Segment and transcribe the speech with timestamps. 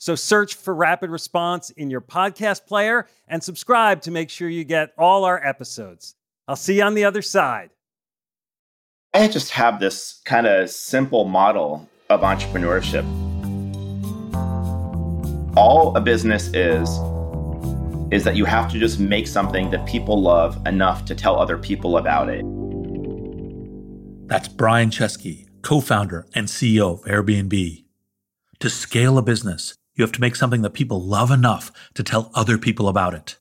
[0.00, 4.62] So search for Rapid Response in your podcast player and subscribe to make sure you
[4.62, 6.14] get all our episodes.
[6.46, 7.70] I'll see you on the other side.
[9.12, 13.04] I just have this kind of simple model of entrepreneurship.
[15.56, 16.88] All a business is,
[18.12, 21.58] is that you have to just make something that people love enough to tell other
[21.58, 22.44] people about it.
[24.28, 27.84] That's Brian Chesky, co founder and CEO of Airbnb.
[28.60, 32.30] To scale a business, you have to make something that people love enough to tell
[32.32, 33.36] other people about it.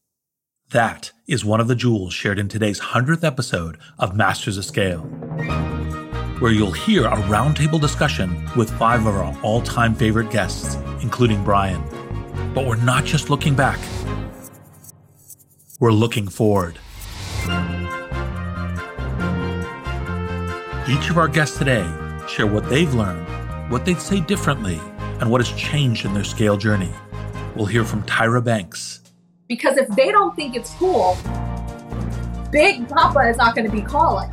[0.71, 5.01] That is one of the jewels shared in today's 100th episode of Masters of Scale,
[6.40, 11.43] where you'll hear a roundtable discussion with five of our all time favorite guests, including
[11.43, 11.84] Brian.
[12.55, 13.79] But we're not just looking back,
[15.79, 16.79] we're looking forward.
[20.89, 21.87] Each of our guests today
[22.27, 23.27] share what they've learned,
[23.71, 24.82] what they'd say differently,
[25.20, 26.91] and what has changed in their scale journey.
[27.55, 29.01] We'll hear from Tyra Banks.
[29.48, 31.18] Because if they don't think it's cool,
[32.51, 34.29] Big Papa is not going to be calling.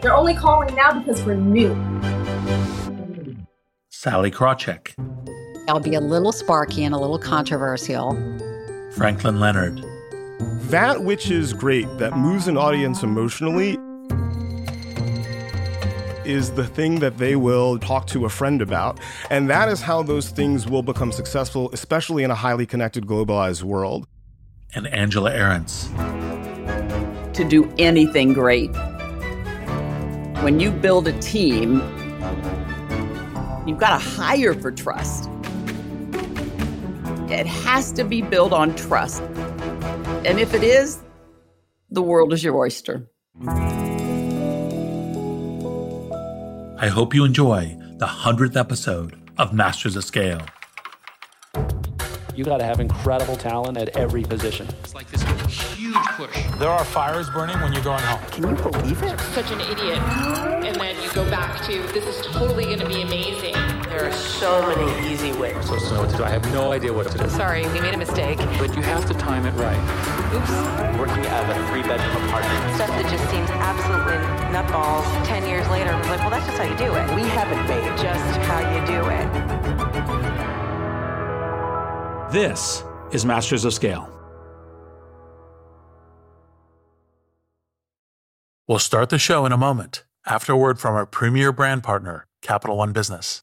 [0.00, 1.74] They're only calling now because we're new.
[3.90, 4.94] Sallie Krawcheck.
[5.68, 8.12] I'll be a little sparky and a little controversial.
[8.92, 9.84] Franklin Leonard.
[10.70, 13.78] That which is great, that moves an audience emotionally,
[16.26, 18.98] is the thing that they will talk to a friend about.
[19.30, 23.62] And that is how those things will become successful, especially in a highly connected, globalized
[23.62, 24.06] world.
[24.74, 25.86] And Angela Ahrendts.
[27.34, 28.74] To do anything great,
[30.42, 31.76] when you build a team,
[33.66, 35.30] you've got to hire for trust.
[37.30, 39.22] It has to be built on trust.
[40.24, 41.02] And if it is,
[41.90, 43.08] the world is your oyster.
[46.78, 50.42] I hope you enjoy the 100th episode of Masters of Scale.
[52.34, 54.68] You got to have incredible talent at every position.
[54.84, 55.22] It's like this
[55.74, 56.36] huge push.
[56.58, 58.20] There are fires burning when you're going home.
[58.30, 59.18] Can you believe it?
[59.32, 59.98] Such an idiot.
[60.66, 63.54] And then you go back to, this is totally going to be amazing.
[63.96, 65.56] There are so many easy ways.
[65.66, 66.24] So to know what to do.
[66.24, 67.30] I have no idea what to do.
[67.30, 68.36] Sorry, we made a mistake.
[68.36, 69.80] But you have to time it right.
[70.34, 70.50] Oops.
[70.98, 72.74] Working out of a three-bedroom apartment.
[72.74, 74.18] Stuff that just seems absolutely
[74.52, 75.06] nutballs.
[75.26, 77.14] Ten years later, I was like, well, that's just how you do it.
[77.14, 79.26] We haven't made just how you do it.
[82.30, 84.10] This is Masters of Scale.
[88.68, 92.26] We'll start the show in a moment after a word from our premier brand partner,
[92.42, 93.42] Capital One Business.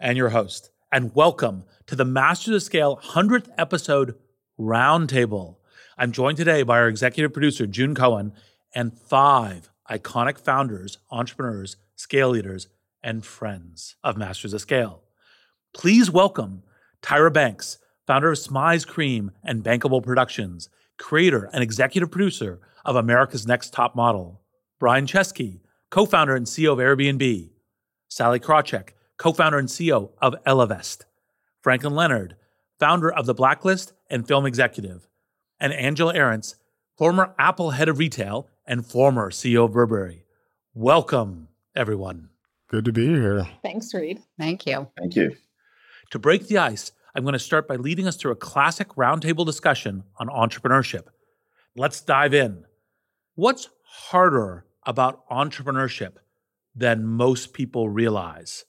[0.00, 0.70] and your host.
[0.92, 4.14] And welcome to the Masters of Scale 100th episode
[4.58, 5.56] Roundtable.
[5.96, 8.32] I'm joined today by our executive producer, June Cohen,
[8.74, 12.68] and five iconic founders, entrepreneurs, scale leaders,
[13.02, 15.02] and friends of Masters of Scale.
[15.74, 16.62] Please welcome
[17.02, 20.68] Tyra Banks, founder of Smize Cream and Bankable Productions,
[20.98, 24.40] creator and executive producer of America's Next Top Model,
[24.78, 25.60] Brian Chesky,
[25.90, 27.50] co founder and CEO of Airbnb,
[28.08, 31.04] Sallie Krawcheck, co founder and CEO of Ellevest,
[31.60, 32.36] Franklin Leonard,
[32.78, 35.08] founder of The Blacklist and film executive,
[35.60, 36.54] and Angela Ahrendts,
[36.96, 40.24] former Apple head of retail and former CEO of Burberry.
[40.72, 42.30] Welcome, everyone.
[42.68, 43.48] Good to be here.
[43.62, 44.20] Thanks, Reid.
[44.38, 44.88] Thank you.
[44.96, 45.36] Thank you.
[46.10, 49.44] To break the ice, I'm going to start by leading us through a classic roundtable
[49.44, 51.04] discussion on entrepreneurship.
[51.76, 52.64] Let's dive in.
[53.34, 56.14] What's harder about entrepreneurship
[56.74, 58.64] than most people realize?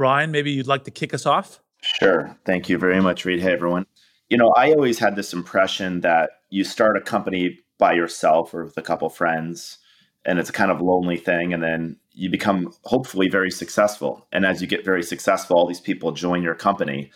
[0.00, 1.60] Brian, maybe you'd like to kick us off?
[1.82, 2.34] Sure.
[2.46, 3.42] Thank you very much, Reid.
[3.42, 3.84] Hey, everyone.
[4.30, 8.64] You know, I always had this impression that you start a company by yourself or
[8.64, 9.76] with a couple friends,
[10.24, 11.52] and it's a kind of lonely thing.
[11.52, 14.26] And then you become hopefully very successful.
[14.32, 17.12] And as you get very successful, all these people join your company.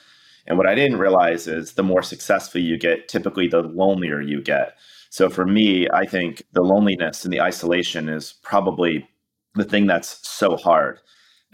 [0.46, 4.42] And what I didn't realize is the more successful you get, typically the lonelier you
[4.42, 4.76] get.
[5.08, 9.08] So for me, I think the loneliness and the isolation is probably
[9.54, 11.00] the thing that's so hard.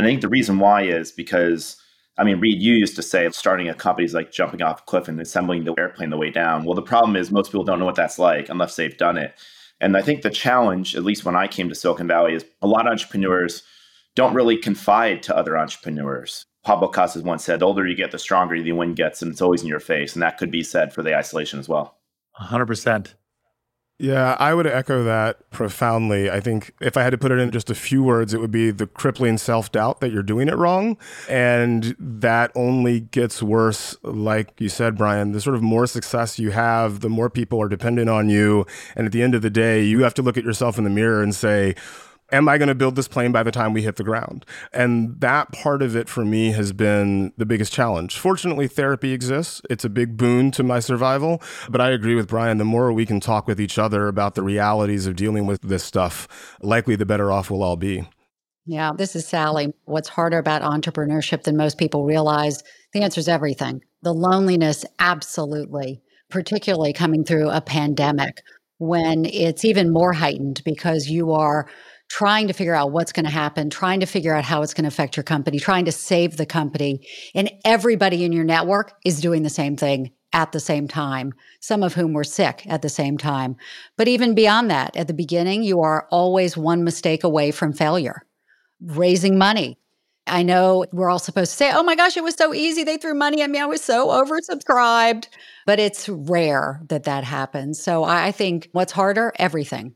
[0.01, 1.77] And I think the reason why is because,
[2.17, 4.85] I mean, Reid, you used to say starting a company is like jumping off a
[4.85, 6.65] cliff and assembling the airplane the way down.
[6.65, 9.35] Well, the problem is most people don't know what that's like unless they've done it.
[9.79, 12.67] And I think the challenge, at least when I came to Silicon Valley, is a
[12.67, 13.63] lot of entrepreneurs
[14.15, 16.47] don't really confide to other entrepreneurs.
[16.65, 19.43] Pablo Casals once said, the older you get, the stronger the wind gets, and it's
[19.43, 20.15] always in your face.
[20.15, 21.99] And that could be said for the isolation as well.
[22.41, 23.13] 100%.
[24.03, 26.31] Yeah, I would echo that profoundly.
[26.31, 28.51] I think if I had to put it in just a few words, it would
[28.51, 30.97] be the crippling self doubt that you're doing it wrong.
[31.29, 35.33] And that only gets worse, like you said, Brian.
[35.33, 38.65] The sort of more success you have, the more people are dependent on you.
[38.97, 40.91] And at the end of the day, you have to look at yourself in the
[40.91, 41.75] mirror and say,
[42.33, 44.45] am I going to build this plane by the time we hit the ground?
[44.73, 48.19] And that part of it for me has been the biggest challenge.
[48.19, 49.63] Fortunately, therapy exists.
[49.71, 51.43] It's a big boon to my survival.
[51.69, 52.59] But I agree with Brian.
[52.59, 55.85] The more we can talk with each other about the realities of dealing with this
[55.85, 56.29] stuff,
[56.61, 58.09] likely the better off we'll all be.
[58.67, 59.73] Yeah, this is Sallie.
[59.85, 62.63] What's harder about entrepreneurship than most people realize?
[62.93, 63.83] The answer is everything.
[64.03, 68.43] The loneliness, absolutely, particularly coming through a pandemic
[68.79, 71.69] when it's even more heightened because you are
[72.11, 74.85] trying to figure out what's going to happen, trying to figure out how it's going
[74.85, 77.07] to affect your company, trying to save the company.
[77.35, 81.83] And everybody in your network is doing the same thing at the same time, some
[81.83, 83.57] of whom were sick at the same time.
[83.97, 88.27] But even beyond that, at the beginning, you are always one mistake away from failure.
[88.81, 89.79] Raising money.
[90.27, 92.85] I know we're all supposed to say, oh my gosh, it was so easy.
[92.85, 93.59] They threw money at me.
[93.59, 95.27] I was so oversubscribed.
[95.67, 97.81] But it's rare that that happens.
[97.81, 99.33] So I think what's harder?
[99.37, 99.95] Everything.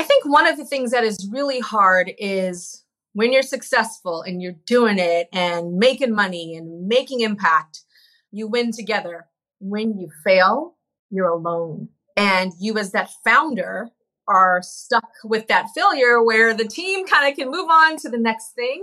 [0.00, 4.40] I think one of the things that is really hard is when you're successful and
[4.40, 7.82] you're doing it and making money and making impact,
[8.30, 9.26] you win together.
[9.58, 10.76] When you fail,
[11.10, 11.90] you're alone.
[12.16, 13.90] And you, as that founder,
[14.26, 18.16] are stuck with that failure where the team kind of can move on to the
[18.16, 18.82] next thing.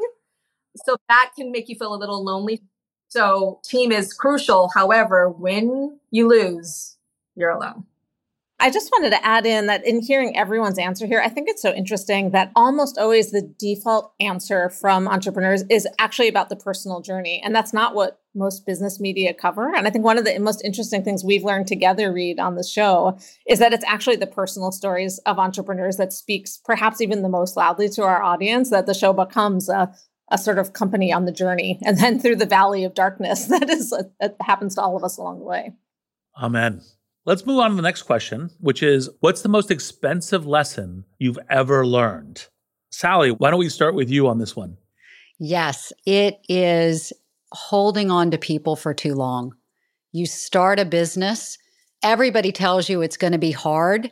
[0.85, 2.61] So that can make you feel a little lonely.
[3.07, 4.69] So, team is crucial.
[4.75, 6.97] However, when you lose,
[7.35, 7.87] you're alone.
[8.59, 11.61] I just wanted to add in that in hearing everyone's answer here, I think it's
[11.61, 17.01] so interesting that almost always the default answer from entrepreneurs is actually about the personal
[17.01, 17.39] journey.
[17.43, 19.75] And that's not what most business media cover.
[19.75, 22.63] And I think one of the most interesting things we've learned together, Reid, on the
[22.63, 27.29] show is that it's actually the personal stories of entrepreneurs that speaks perhaps even the
[27.29, 29.93] most loudly to our audience, that the show becomes a
[30.29, 33.69] a sort of company on the journey and then through the valley of darkness that
[33.69, 35.71] is that happens to all of us along the way.
[36.37, 36.81] Amen.
[37.27, 41.37] Let's move on to the next question, which is what's the most expensive lesson you've
[41.49, 42.47] ever learned?
[42.89, 44.77] Sallie, why don't we start with you on this one?
[45.37, 47.11] Yes, it is
[47.51, 49.51] holding on to people for too long.
[50.13, 51.57] You start a business,
[52.01, 54.09] everybody tells you it's going to be hard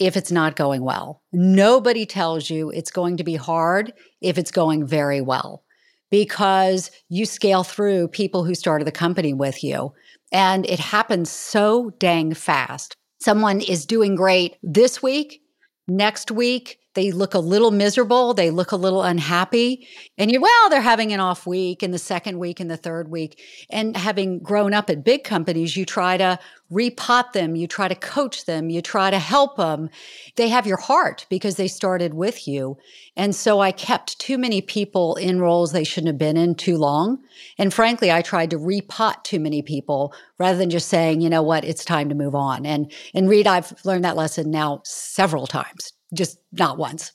[0.00, 1.22] if it's not going well.
[1.32, 5.62] Nobody tells you it's going to be hard if it's going very well
[6.10, 9.92] because you scale through people who started the company with you.
[10.32, 12.94] And it happens so dang fast.
[13.20, 15.40] Someone is doing great this week,
[15.88, 19.86] next week, they look a little miserable, they look a little unhappy.
[20.18, 23.08] And you, well, they're having an off week in the second week and the third
[23.08, 23.40] week.
[23.70, 26.40] And having grown up at big companies, you try to
[26.72, 29.90] repot them, you try to coach them, you try to help them.
[30.34, 32.76] They have your heart because they started with you.
[33.16, 36.78] And so I kept too many people in roles they shouldn't have been in too
[36.78, 37.22] long.
[37.58, 41.42] And frankly, I tried to repot too many people rather than just saying, you know
[41.42, 42.66] what, it's time to move on.
[42.66, 47.12] And and Reid, I've learned that lesson now several times just not once.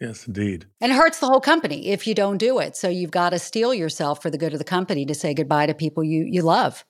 [0.00, 0.66] Yes, indeed.
[0.80, 2.76] And it hurts the whole company if you don't do it.
[2.76, 5.66] So you've got to steel yourself for the good of the company to say goodbye
[5.66, 6.84] to people you you love.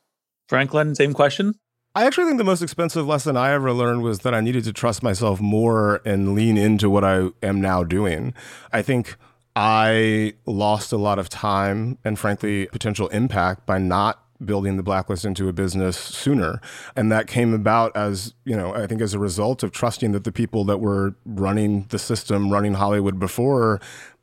[0.49, 1.55] Franklin, same question.
[1.95, 4.73] I actually think the most expensive lesson I ever learned was that I needed to
[4.73, 8.35] trust myself more and lean into what I am now doing.
[8.71, 9.17] I think
[9.55, 15.25] I lost a lot of time and, frankly, potential impact by not building the blacklist
[15.25, 16.61] into a business sooner.
[16.95, 20.25] And that came about as, you know, I think as a result of trusting that
[20.25, 23.81] the people that were running the system, running Hollywood before,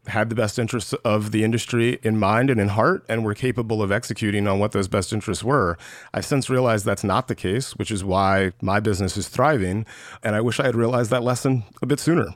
[0.08, 3.82] had the best interests of the industry in mind and in heart and were capable
[3.82, 5.77] of executing on what those best interests were.
[6.13, 9.86] I've since realized that's not the case, which is why my business is thriving.
[10.22, 12.36] And I wish I had realized that lesson a bit sooner.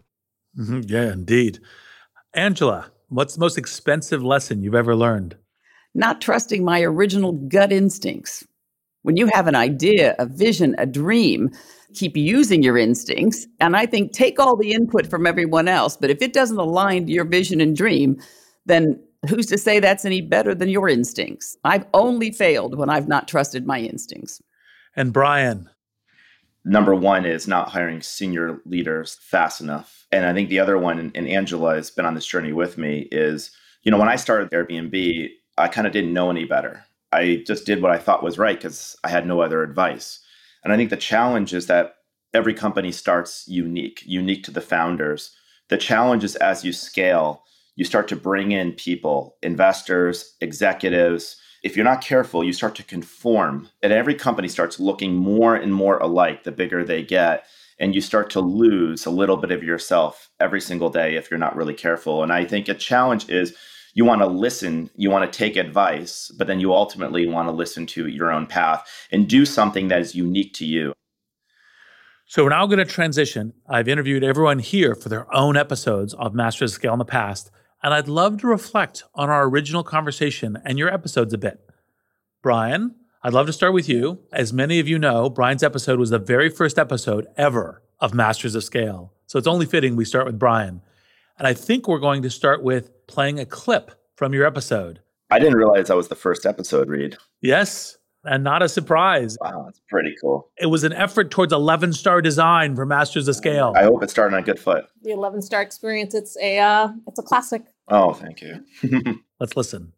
[0.58, 0.82] Mm-hmm.
[0.86, 1.60] Yeah, indeed.
[2.34, 5.36] Angela, what's the most expensive lesson you've ever learned?
[5.98, 8.46] Not trusting my original gut instincts.
[9.02, 11.50] When you have an idea, a vision, a dream,
[11.96, 13.48] keep using your instincts.
[13.60, 15.98] And I think take all the input from everyone else.
[15.98, 18.22] But if it doesn't align to your vision and dream,
[18.68, 21.58] then who's to say that's any better than your instincts?
[21.64, 24.40] I've only failed when I've not trusted my instincts.
[24.96, 25.68] And Brian?
[26.64, 30.06] Number one is not hiring senior leaders fast enough.
[30.12, 33.08] And I think the other one, and Angela has been on this journey with me,
[33.12, 33.50] is
[33.82, 36.86] you know, when I started Airbnb, I kind of didn't know any better.
[37.12, 40.20] I just did what I thought was right because I had no other advice.
[40.64, 41.96] And I think the challenge is that
[42.34, 45.32] every company starts unique, unique to the founders.
[45.70, 47.44] The challenge is as you scale,
[47.76, 51.38] you start to bring in people, investors, executives.
[51.64, 55.74] If you're not careful, you start to conform, and every company starts looking more and
[55.74, 57.46] more alike the bigger they get.
[57.80, 61.38] And you start to lose a little bit of yourself every single day if you're
[61.38, 62.24] not really careful.
[62.24, 63.56] And I think a challenge is
[63.98, 67.52] you want to listen, you want to take advice, but then you ultimately want to
[67.52, 70.94] listen to your own path and do something that is unique to you.
[72.28, 73.54] So we're now going to transition.
[73.68, 77.50] I've interviewed everyone here for their own episodes of Masters of Scale in the past,
[77.82, 81.60] and I'd love to reflect on our original conversation and your episodes a bit.
[82.44, 84.20] Brian, I'd love to start with you.
[84.32, 88.54] As many of you know, Brian's episode was the very first episode ever of Masters
[88.54, 89.12] of Scale.
[89.26, 90.84] So it's only fitting we start with Brian.
[91.38, 95.02] And I think we're going to start with playing a clip from your episode.
[95.30, 97.18] I didn't realize that was the first episode, Reid.
[97.42, 99.38] Yes, and not a surprise.
[99.40, 100.50] Wow, that's pretty cool.
[100.58, 103.74] It was an effort towards 11 star design for Masters of Scale.
[103.76, 104.86] I hope it started on a good foot.
[105.04, 107.64] The 11 star experience, it's a uh, it's a classic.
[107.88, 108.66] Oh, thank you.
[109.40, 109.94] Let's listen.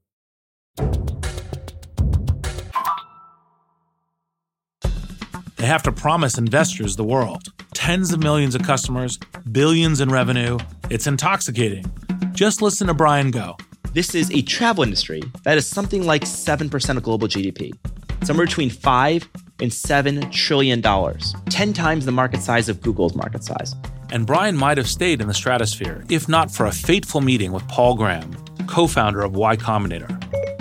[5.56, 7.44] They have to promise investors the world.
[7.74, 9.20] Tens of millions of customers,
[9.52, 10.58] billions in revenue.
[10.90, 11.86] It's intoxicating.
[12.32, 13.56] Just listen to Brian go.
[13.94, 17.74] This is a travel industry that is something like 7% of global GDP,
[18.26, 19.30] somewhere between 5
[19.62, 23.76] and 7 trillion dollars, 10 times the market size of Google's market size.
[24.12, 27.68] And Brian might have stayed in the stratosphere if not for a fateful meeting with
[27.68, 28.34] Paul Graham,
[28.66, 30.10] co-founder of Y Combinator.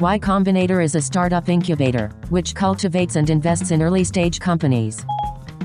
[0.01, 5.07] Y Combinator is a startup incubator which cultivates and invests in early stage companies.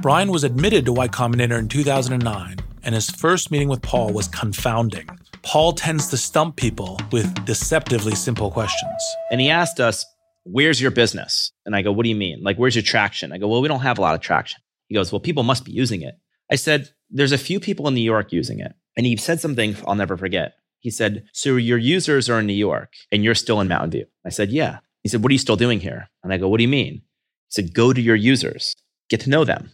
[0.01, 4.27] Brian was admitted to Y Combinator in 2009, and his first meeting with Paul was
[4.27, 5.07] confounding.
[5.41, 9.01] Paul tends to stump people with deceptively simple questions.
[9.31, 10.05] And he asked us,
[10.45, 11.51] Where's your business?
[11.65, 12.43] And I go, What do you mean?
[12.43, 13.31] Like, where's your traction?
[13.31, 14.61] I go, Well, we don't have a lot of traction.
[14.87, 16.15] He goes, Well, people must be using it.
[16.51, 18.73] I said, There's a few people in New York using it.
[18.95, 20.53] And he said something I'll never forget.
[20.79, 24.05] He said, So your users are in New York and you're still in Mountain View?
[24.25, 24.79] I said, Yeah.
[25.01, 26.09] He said, What are you still doing here?
[26.23, 26.93] And I go, What do you mean?
[26.93, 27.01] He
[27.49, 28.75] said, Go to your users,
[29.09, 29.71] get to know them,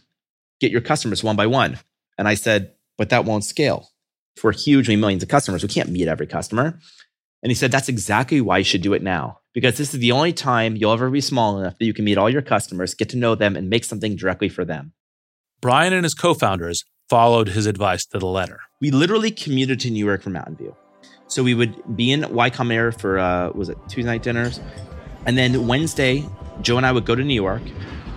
[0.60, 1.78] get your customers one by one.
[2.16, 3.88] And I said, But that won't scale.
[4.36, 6.78] If we're huge, we millions of customers, we can't meet every customer.
[7.42, 9.38] And he said, That's exactly why you should do it now.
[9.54, 12.18] Because this is the only time you'll ever be small enough that you can meet
[12.18, 14.92] all your customers, get to know them, and make something directly for them.
[15.62, 18.60] Brian and his co founders followed his advice to the letter.
[18.82, 20.76] We literally commuted to New York from Mountain View.
[21.26, 24.60] So we would be in Y Combinator for, uh, was it Tuesday night dinners?
[25.24, 26.28] And then Wednesday,
[26.60, 27.62] Joe and I would go to New York.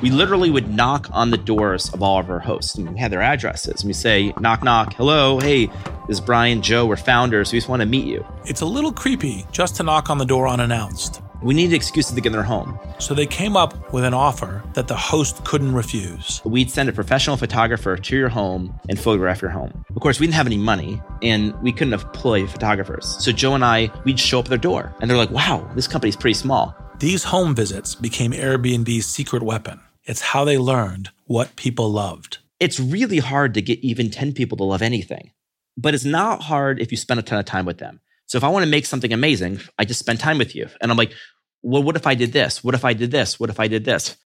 [0.04, 3.10] We literally would knock on the doors of all of our hosts and we had
[3.10, 3.84] their addresses.
[3.84, 5.68] And we say, knock, knock, hello, hey,
[6.08, 7.54] this is Brian, Joe, we're founders.
[7.54, 8.26] We just want to meet you.
[8.44, 11.22] It's a little creepy just to knock on the door unannounced.
[11.42, 12.78] We needed excuses to get in their home.
[13.00, 16.42] So they came up with an offer that the host couldn't refuse.
[16.44, 19.86] We'd send a professional photographer to your home and photograph your home.
[19.96, 23.06] Of course, we didn't have any money and we couldn't employ photographers.
[23.24, 25.88] So Joe and I, we'd show up at their door and they're like, wow, this
[25.88, 26.76] company's pretty small.
[27.00, 29.80] These home visits became Airbnb's secret weapon.
[30.06, 32.40] It's how they learned what people loved.
[32.60, 35.32] It's really hard to get even 10 people to love anything,
[35.78, 38.02] but it's not hard if you spend a ton of time with them.
[38.26, 40.68] So if I want to make something amazing, I just spend time with you.
[40.82, 41.14] And I'm like,
[41.62, 42.64] well, what if I did this?
[42.64, 43.40] What if I did this?
[43.40, 44.18] What if I did this?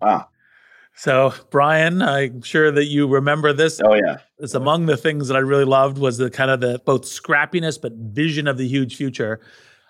[0.00, 0.28] Wow.
[0.94, 3.80] So, Brian, I'm sure that you remember this.
[3.84, 4.18] Oh yeah.
[4.38, 7.80] It's among the things that I really loved was the kind of the both scrappiness
[7.80, 9.40] but vision of the huge future.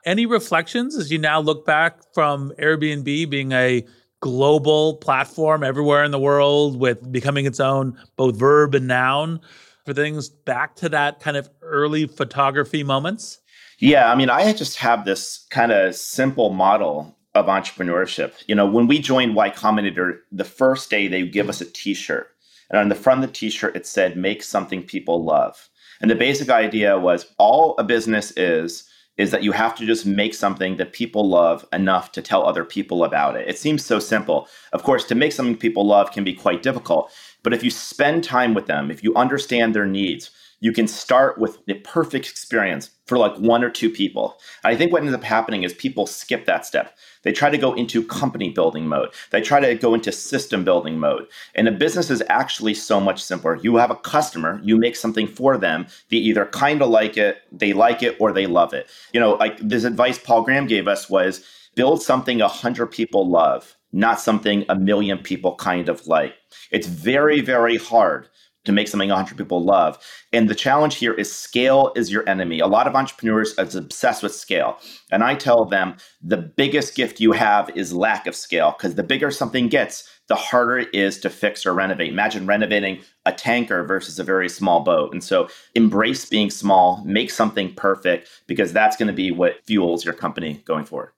[0.04, 3.84] Any reflections as you now look back from Airbnb being a
[4.20, 9.40] global platform everywhere in the world with becoming its own both verb and noun
[9.84, 13.40] for things back to that kind of early photography moments?
[13.78, 18.32] Yeah, I mean, I just have this kind of simple model of entrepreneurship.
[18.46, 22.28] You know, when we joined Y Combinator, the first day they give us a t-shirt.
[22.70, 25.68] And on the front of the t-shirt it said make something people love.
[26.00, 28.89] And the basic idea was all a business is
[29.20, 32.64] is that you have to just make something that people love enough to tell other
[32.64, 33.46] people about it.
[33.46, 34.48] It seems so simple.
[34.72, 37.12] Of course, to make something people love can be quite difficult,
[37.42, 41.38] but if you spend time with them, if you understand their needs, you can start
[41.38, 44.38] with the perfect experience for like one or two people.
[44.62, 46.96] I think what ends up happening is people skip that step.
[47.22, 49.08] They try to go into company building mode.
[49.30, 51.26] They try to go into system building mode.
[51.54, 53.56] And a business is actually so much simpler.
[53.56, 55.86] You have a customer, you make something for them.
[56.10, 58.88] They either kind of like it, they like it, or they love it.
[59.12, 63.28] You know, like this advice Paul Graham gave us was build something a hundred people
[63.28, 66.34] love, not something a million people kind of like.
[66.70, 68.28] It's very, very hard
[68.64, 69.98] to make something 100 people love.
[70.32, 72.60] And the challenge here is scale is your enemy.
[72.60, 74.78] A lot of entrepreneurs are obsessed with scale.
[75.10, 79.02] And I tell them the biggest gift you have is lack of scale because the
[79.02, 82.10] bigger something gets, the harder it is to fix or renovate.
[82.10, 85.12] Imagine renovating a tanker versus a very small boat.
[85.12, 90.04] And so embrace being small, make something perfect because that's going to be what fuels
[90.04, 91.12] your company going forward.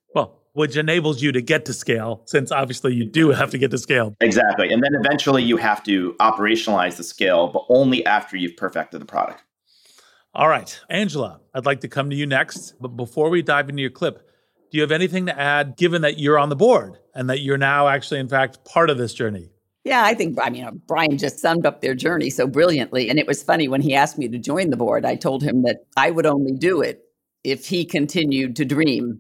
[0.55, 3.71] Well, which enables you to get to scale, since obviously you do have to get
[3.71, 4.15] to scale.
[4.21, 4.73] Exactly.
[4.73, 9.07] And then eventually you have to operationalize the scale, but only after you've perfected the
[9.07, 9.43] product.
[10.35, 10.79] All right.
[10.89, 12.75] Angela, I'd like to come to you next.
[12.81, 14.29] But before we dive into your clip,
[14.71, 17.59] do you have anything to add, given that you're on the board and that you're
[17.59, 19.51] now actually, in fact, part of this journey?
[19.85, 23.11] Yeah, I think, I mean, Brian just summed up their journey so brilliantly.
[23.11, 25.63] And it was funny when he asked me to join the board, I told him
[25.63, 27.03] that I would only do it
[27.43, 29.19] if he continued to dream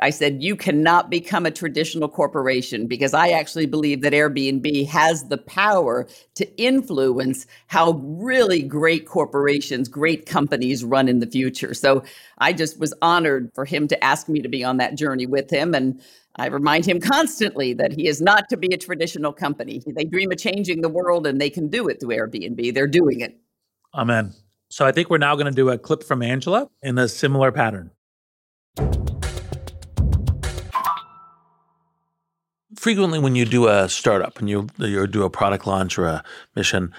[0.00, 5.24] I said, you cannot become a traditional corporation because I actually believe that Airbnb has
[5.24, 11.74] the power to influence how really great corporations, great companies run in the future.
[11.74, 12.04] So
[12.38, 15.50] I just was honored for him to ask me to be on that journey with
[15.50, 15.74] him.
[15.74, 16.00] And
[16.36, 19.82] I remind him constantly that he is not to be a traditional company.
[19.84, 22.72] They dream of changing the world and they can do it through Airbnb.
[22.72, 23.36] They're doing it.
[23.94, 24.32] Amen.
[24.70, 27.50] So I think we're now going to do a clip from Angela in a similar
[27.50, 27.90] pattern.
[32.78, 36.24] Frequently when you do a startup and you you do a product launch or a
[36.54, 36.92] mission,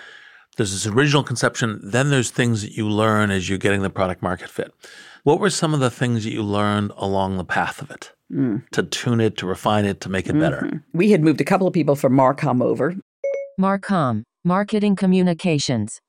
[0.58, 1.80] there's this original conception.
[1.82, 4.74] Then there's things that you learn as you're getting the product market fit.
[5.24, 8.68] What were some of the things that you learned along the path of it mm.
[8.72, 10.40] to tune it, to refine it, to make it mm-hmm.
[10.40, 10.84] better?
[10.94, 12.96] We had moved a couple of people from Marcom over.
[13.60, 16.02] Marcom, marketing communications.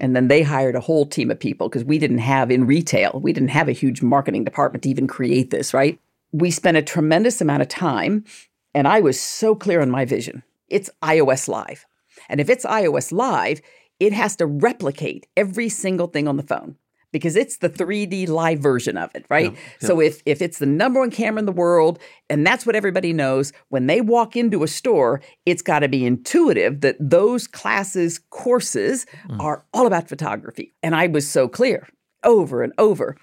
[0.00, 3.20] And then they hired a whole team of people because we didn't have in retail,
[3.22, 5.98] we didn't have a huge marketing department to even create this, right?
[6.32, 8.24] We spent a tremendous amount of time
[8.74, 10.42] and I was so clear on my vision.
[10.68, 11.86] It's iOS Live.
[12.28, 13.60] And if it's iOS Live,
[14.00, 16.76] it has to replicate every single thing on the phone
[17.14, 19.52] because it's the 3D live version of it, right?
[19.52, 19.86] Yeah, yeah.
[19.88, 23.12] So if if it's the number one camera in the world and that's what everybody
[23.12, 28.18] knows, when they walk into a store, it's got to be intuitive that those classes
[28.30, 29.40] courses mm.
[29.40, 30.74] are all about photography.
[30.82, 31.88] And I was so clear
[32.24, 33.16] over and over.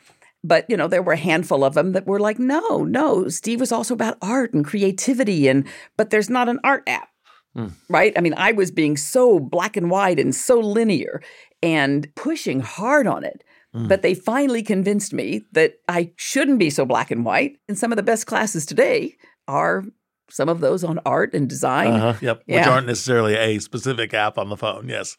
[0.43, 3.59] But, you know, there were a handful of them that were like, no, no, Steve
[3.59, 5.47] was also about art and creativity.
[5.47, 7.09] And, but there's not an art app,
[7.55, 7.71] mm.
[7.89, 8.11] right?
[8.17, 11.21] I mean, I was being so black and white and so linear
[11.61, 13.43] and pushing hard on it.
[13.75, 13.87] Mm.
[13.87, 17.57] But they finally convinced me that I shouldn't be so black and white.
[17.69, 19.15] And some of the best classes today
[19.47, 19.85] are
[20.29, 21.93] some of those on art and design.
[21.93, 22.43] Uh-huh, yep.
[22.47, 22.61] Yeah.
[22.61, 24.89] Which aren't necessarily a specific app on the phone.
[24.89, 25.17] Yes.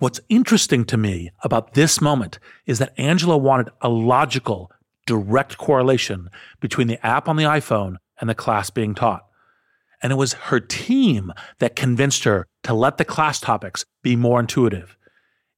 [0.00, 4.70] What's interesting to me about this moment is that Angela wanted a logical,
[5.06, 6.30] direct correlation
[6.60, 9.26] between the app on the iPhone and the class being taught.
[10.00, 14.38] And it was her team that convinced her to let the class topics be more
[14.38, 14.96] intuitive.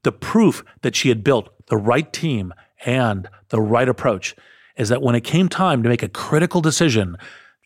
[0.04, 2.54] The proof that she had built the right team
[2.86, 4.34] and the right approach
[4.74, 7.18] is that when it came time to make a critical decision,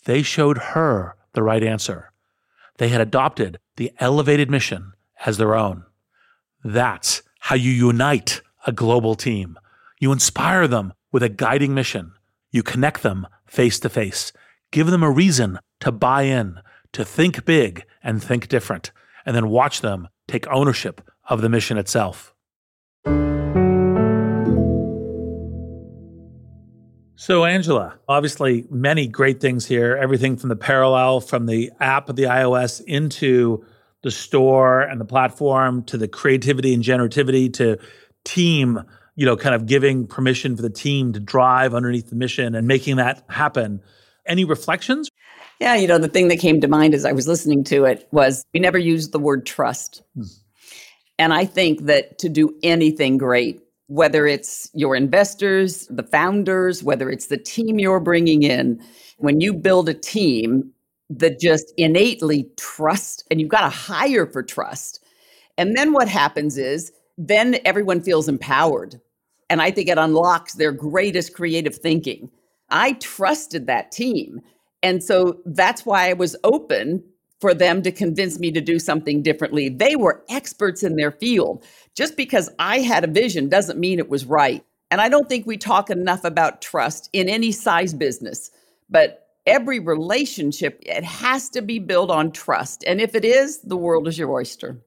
[0.06, 2.10] they showed her the right answer.
[2.78, 5.84] They had adopted the elevated mission as their own.
[6.64, 9.58] That's how you unite a global team.
[10.00, 12.12] You inspire them with a guiding mission.
[12.50, 14.32] You connect them face to face.
[14.70, 16.60] Give them a reason to buy in,
[16.92, 18.92] to think big and think different,
[19.26, 22.34] and then watch them take ownership of the mission itself.
[27.16, 29.96] So, Angela, obviously, many great things here.
[29.96, 33.64] Everything from the parallel from the app of the iOS into
[34.04, 37.78] the store and the platform to the creativity and generativity to
[38.24, 38.84] team
[39.16, 42.66] you know, kind of giving permission for the team to drive underneath the mission and
[42.66, 43.80] making that happen.
[44.26, 45.08] Any reflections?
[45.60, 48.08] Yeah, you know, the thing that came to mind as I was listening to it
[48.10, 50.02] was we never used the word trust.
[50.14, 50.22] Hmm.
[51.18, 57.08] And I think that to do anything great, whether it's your investors, the founders, whether
[57.08, 58.82] it's the team you're bringing in,
[59.18, 60.72] when you build a team
[61.10, 65.04] that just innately trust, and you've got to hire for trust.
[65.58, 69.00] And then what happens is then everyone feels empowered.
[69.50, 72.30] And I think it unlocks their greatest creative thinking.
[72.70, 74.40] I trusted that team.
[74.82, 77.04] And so that's why I was open
[77.40, 79.68] for them to convince me to do something differently.
[79.68, 81.64] They were experts in their field.
[81.94, 84.64] Just because I had a vision doesn't mean it was right.
[84.90, 88.50] And I don't think we talk enough about trust in any size business.
[88.88, 92.84] But every relationship, it has to be built on trust.
[92.86, 94.78] And if it is, the world is your oyster.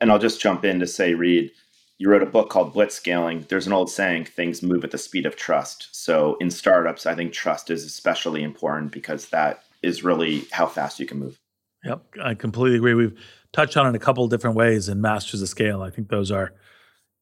[0.00, 1.50] And I'll just jump in to say, Reid,
[1.98, 3.46] you wrote a book called Blitzscaling.
[3.46, 5.88] There's an old saying, things move at the speed of trust.
[5.92, 10.98] So in startups, I think trust is especially important because that is really how fast
[10.98, 11.38] you can move.
[11.84, 12.94] Yep, I completely agree.
[12.94, 13.18] We've
[13.52, 15.82] touched on it a couple different ways in Masters of Scale.
[15.82, 16.52] I think those are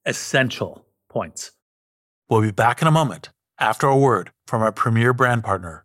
[0.07, 1.53] essential points.
[2.29, 5.85] We'll be back in a moment after a word from our premier brand partner,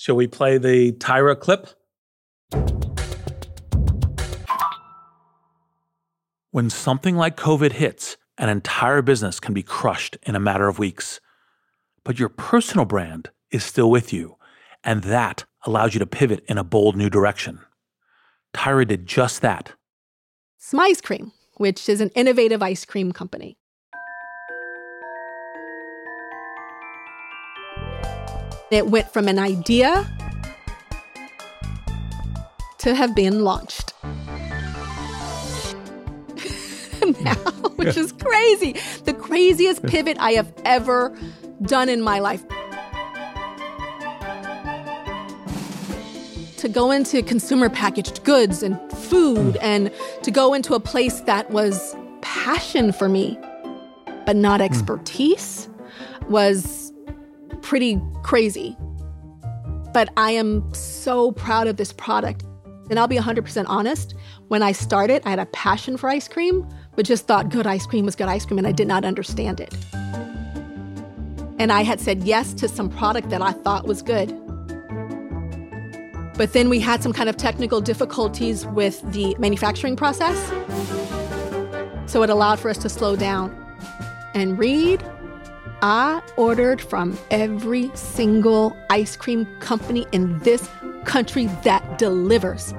[0.00, 1.70] Shall we play the Tyra clip?
[6.52, 10.78] When something like COVID hits, an entire business can be crushed in a matter of
[10.78, 11.18] weeks.
[12.04, 14.36] But your personal brand is still with you,
[14.84, 17.58] and that allows you to pivot in a bold new direction.
[18.54, 19.72] Tyra did just that.
[20.60, 23.57] Smize Cream, which is an innovative ice cream company.
[28.70, 30.06] It went from an idea
[32.78, 33.94] to have been launched.
[37.22, 37.34] now,
[37.76, 38.76] which is crazy.
[39.04, 41.16] The craziest pivot I have ever
[41.62, 42.44] done in my life.
[46.58, 49.62] To go into consumer packaged goods and food hmm.
[49.62, 49.90] and
[50.22, 53.38] to go into a place that was passion for me,
[54.26, 54.64] but not hmm.
[54.64, 55.68] expertise,
[56.28, 56.87] was
[57.68, 58.74] pretty crazy.
[59.92, 62.42] But I am so proud of this product.
[62.88, 64.14] And I'll be 100% honest,
[64.48, 67.84] when I started, I had a passion for ice cream, but just thought good ice
[67.84, 69.76] cream was good ice cream, and I did not understand it.
[71.58, 74.28] And I had said yes to some product that I thought was good.
[76.38, 80.38] But then we had some kind of technical difficulties with the manufacturing process.
[82.10, 83.54] So it allowed for us to slow down.
[84.32, 85.04] And Reid,
[85.80, 90.68] I ordered from every single ice cream company in this
[91.04, 92.74] country that delivers.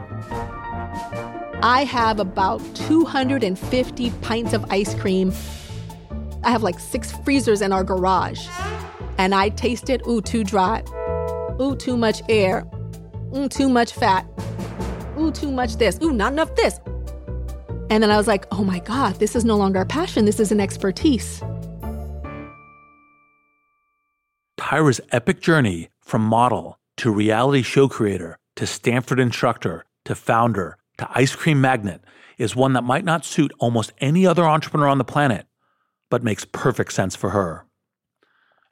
[1.62, 5.32] I have about 250 pints of ice cream.
[6.44, 8.48] I have like six freezers in our garage.
[9.18, 10.84] And I tasted, ooh, too dry.
[11.62, 12.66] Ooh, too much air.
[13.36, 14.26] Ooh, too much fat.
[15.18, 16.00] Ooh, too much this.
[16.02, 16.80] Ooh, not enough this.
[17.90, 20.26] And then I was like, oh my God, this is no longer a passion.
[20.26, 21.42] This is an expertise.
[24.70, 31.10] Tyra's epic journey from model to reality show creator to Stanford instructor to founder to
[31.16, 32.04] ice cream magnet
[32.38, 35.48] is one that might not suit almost any other entrepreneur on the planet,
[36.12, 37.66] but makes perfect sense for her.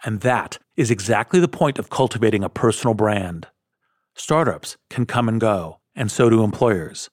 [0.06, 3.48] And that is exactly the point of cultivating a personal brand.
[4.14, 7.10] Startups can come and go, and so do employers.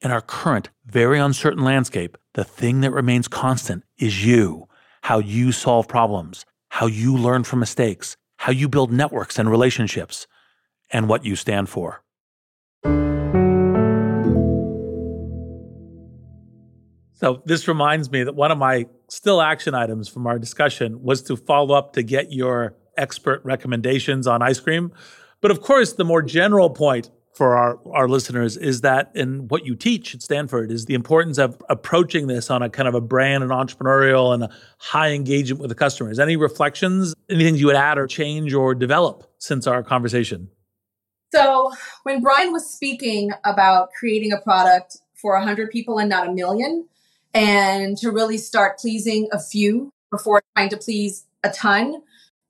[0.00, 4.68] In our current, very uncertain landscape, the thing that remains constant is you,
[5.02, 10.26] how you solve problems, how you learn from mistakes, how you build networks and relationships,
[10.90, 12.02] and what you stand for.
[17.12, 21.22] So, this reminds me that one of my still action items from our discussion was
[21.22, 24.90] to follow up to get your expert recommendations on ice cream.
[25.40, 29.66] But of course, the more general point for our, our listeners is that in what
[29.66, 33.00] you teach at Stanford is the importance of approaching this on a kind of a
[33.00, 36.20] brand and entrepreneurial and a high engagement with the customers.
[36.20, 40.48] Any reflections, anything you would add or change or develop since our conversation?
[41.34, 41.72] So,
[42.04, 46.86] when Brian was speaking about creating a product for 100 people and not a million,
[47.34, 52.02] and to really start pleasing a few before trying to please a ton,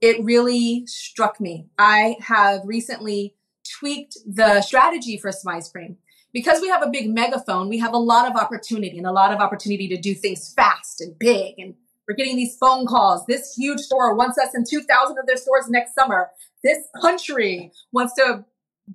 [0.02, 1.66] it really struck me.
[1.78, 3.34] I have recently
[3.78, 5.96] tweaked the strategy for Smize Cream.
[6.32, 9.32] Because we have a big megaphone, we have a lot of opportunity and a lot
[9.32, 11.54] of opportunity to do things fast and big.
[11.58, 11.74] And
[12.08, 13.24] we're getting these phone calls.
[13.26, 16.30] This huge store wants us in 2,000 of their stores next summer.
[16.64, 18.44] This country wants to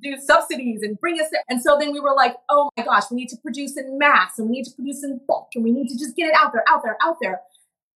[0.03, 1.43] do subsidies and bring us there.
[1.49, 4.37] And so then we were like, oh my gosh, we need to produce in mass
[4.37, 6.51] and we need to produce in bulk and we need to just get it out
[6.53, 7.41] there, out there, out there.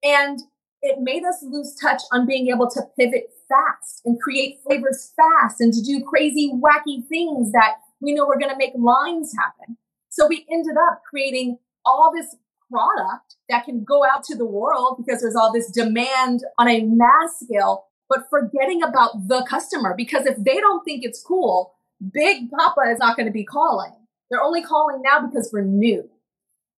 [0.03, 0.39] And
[0.81, 5.61] it made us lose touch on being able to pivot fast and create flavors fast
[5.61, 9.77] and to do crazy, wacky things that we know are going to make lines happen.
[10.09, 12.35] So we ended up creating all this
[12.71, 16.81] product that can go out to the world because there's all this demand on a
[16.81, 21.73] mass scale, but forgetting about the customer because if they don't think it's cool,
[22.11, 23.93] Big Papa is not going to be calling.
[24.29, 26.09] They're only calling now because we're new.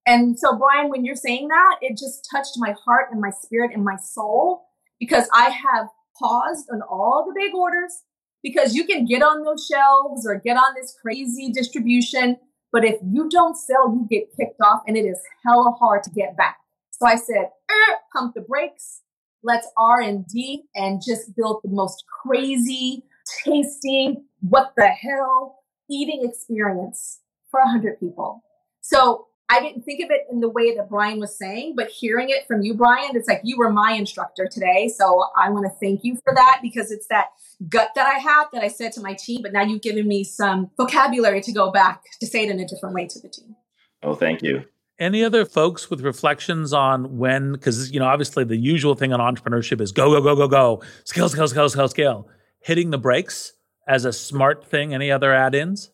[0.06, 3.72] And so, Brian, when you're saying that, it just touched my heart and my spirit
[3.74, 4.68] and my soul
[5.00, 8.02] because I have paused on all the big orders
[8.42, 12.36] because you can get on those shelves or get on this crazy distribution.
[12.72, 16.10] But if you don't sell, you get kicked off and it is hella hard to
[16.10, 16.58] get back.
[16.90, 19.02] So I said, er, pump the brakes.
[19.42, 23.04] Let's R&D and just build the most crazy,
[23.44, 25.58] tasty, what the hell
[25.90, 28.42] eating experience for a 100 people.
[28.80, 32.30] So I didn't think of it in the way that Brian was saying, but hearing
[32.30, 34.88] it from you, Brian, it's like you were my instructor today.
[34.88, 37.26] So I want to thank you for that because it's that
[37.68, 40.24] gut that I had that I said to my team, but now you've given me
[40.24, 43.54] some vocabulary to go back to say it in a different way to the team.
[44.02, 44.64] Oh, thank you.
[44.98, 49.20] Any other folks with reflections on when, because, you know, obviously the usual thing on
[49.20, 52.28] entrepreneurship is go, go, go, go, go, scale, scale, scale, scale, scale.
[52.60, 53.52] Hitting the brakes
[53.86, 54.92] as a smart thing.
[54.92, 55.90] Any other add ins?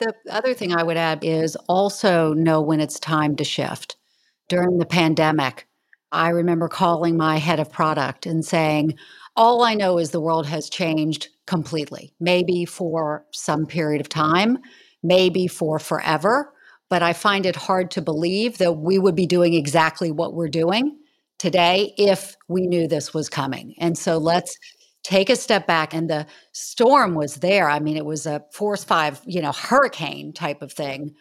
[0.00, 3.96] The other thing I would add is also know when it's time to shift.
[4.48, 5.66] During the pandemic,
[6.10, 8.94] I remember calling my head of product and saying,
[9.36, 14.58] All I know is the world has changed completely, maybe for some period of time,
[15.02, 16.52] maybe for forever.
[16.88, 20.48] But I find it hard to believe that we would be doing exactly what we're
[20.48, 20.96] doing
[21.38, 23.74] today if we knew this was coming.
[23.78, 24.56] And so let's
[25.02, 27.68] take a step back and the storm was there.
[27.68, 31.14] I mean it was a force five you know hurricane type of thing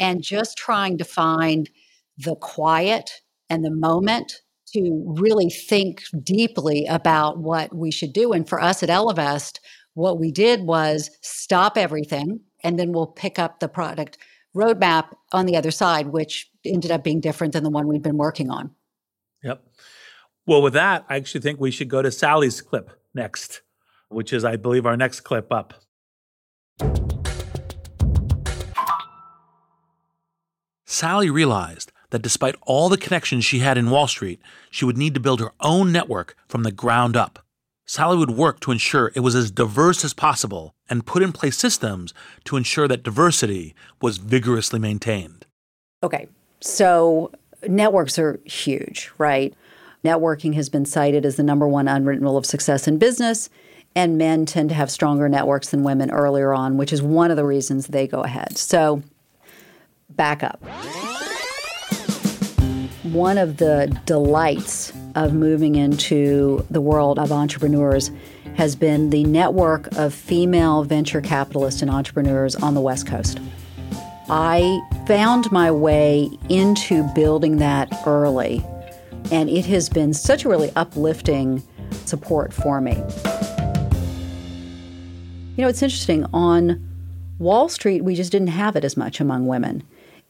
[0.00, 1.70] and just trying to find
[2.18, 3.10] the quiet
[3.50, 4.40] and the moment
[4.72, 8.32] to really think deeply about what we should do.
[8.32, 9.60] And for us at Ellevest
[9.94, 14.18] what we did was stop everything and then we'll pick up the product
[14.54, 18.16] roadmap on the other side which ended up being different than the one we've been
[18.16, 18.70] working on.
[19.42, 19.62] Yep.
[20.46, 23.62] Well with that i actually think we should go to sallie's clip next,
[24.08, 25.74] which is, I believe, our next clip up.
[30.84, 35.14] Sallie realized that despite all the connections she had in Wall Street, she would need
[35.14, 37.40] to build her own network from the ground up.
[37.84, 41.56] Sallie would work to ensure it was as diverse as possible and put in place
[41.56, 45.46] systems to ensure that diversity was vigorously maintained.
[46.02, 46.28] Okay,
[46.60, 47.30] so
[47.68, 49.54] networks are huge, right?
[50.06, 53.50] Networking has been cited as the number one unwritten rule of success in business,
[53.96, 57.36] and men tend to have stronger networks than women earlier on, which is one of
[57.36, 58.56] the reasons they go ahead.
[58.56, 59.02] So,
[60.10, 60.62] back up.
[63.02, 68.12] One of the delights of moving into the world of entrepreneurs
[68.54, 73.40] has been the network of female venture capitalists and entrepreneurs on the West Coast.
[74.28, 78.64] I found my way into building that early
[79.30, 81.62] and it has been such a really uplifting
[82.04, 82.94] support for me.
[85.56, 86.26] You know, it's interesting.
[86.34, 86.86] On
[87.38, 89.82] Wall Street, we just didn't have it as much among women.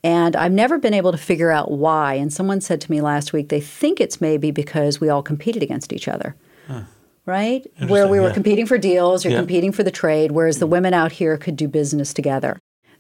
[0.05, 2.15] And I've never been able to figure out why.
[2.15, 5.63] And someone said to me last week they think it's maybe because we all competed
[5.63, 6.37] against each other.
[6.69, 6.83] Huh.
[7.27, 7.67] right?
[7.89, 8.35] Where we were yeah.
[8.35, 9.41] competing for deals, you're Yeah.
[9.41, 12.57] competing for the trade, whereas the women out here could do business together.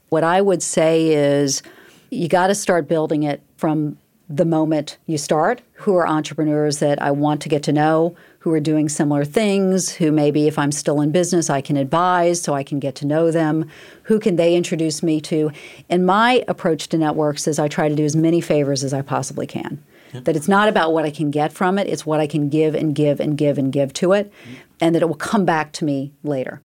[0.08, 1.62] What I would say is
[2.10, 5.62] you got to start building it from the moment you start.
[5.74, 9.90] Who are entrepreneurs that I want to get to know, who are doing similar things,
[9.90, 13.06] who maybe if I'm still in business, I can advise so I can get to
[13.06, 13.68] know them.
[14.04, 15.50] Who can they introduce me to?
[15.88, 19.02] And my approach to networks is I try to do as many favors as I
[19.02, 19.82] possibly can.
[20.12, 22.74] That it's not about what I can get from it, it's what I can give
[22.74, 24.32] and give and give and give to it,
[24.80, 26.62] and that it will come back to me later.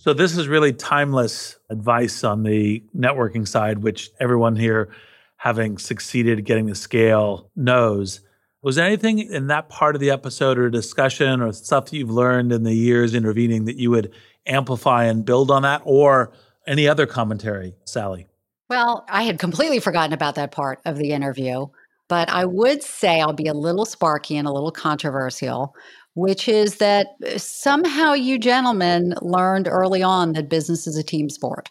[0.00, 4.90] So this is really timeless advice on the networking side, which everyone here,
[5.38, 8.20] having succeeded getting the scale, knows.
[8.62, 12.10] Was there anything in that part of the episode or discussion or stuff that you've
[12.12, 14.12] learned in the years intervening that you would
[14.46, 16.32] amplify and build on that, or
[16.66, 18.28] any other commentary, Sallie?
[18.70, 21.66] Well, I had completely forgotten about that part of the interview,
[22.06, 25.74] but I would say I'll be a little sparky and a little controversial,
[26.14, 31.28] which is that uh, somehow you gentlemen learned early on that business is a team
[31.28, 31.70] sport.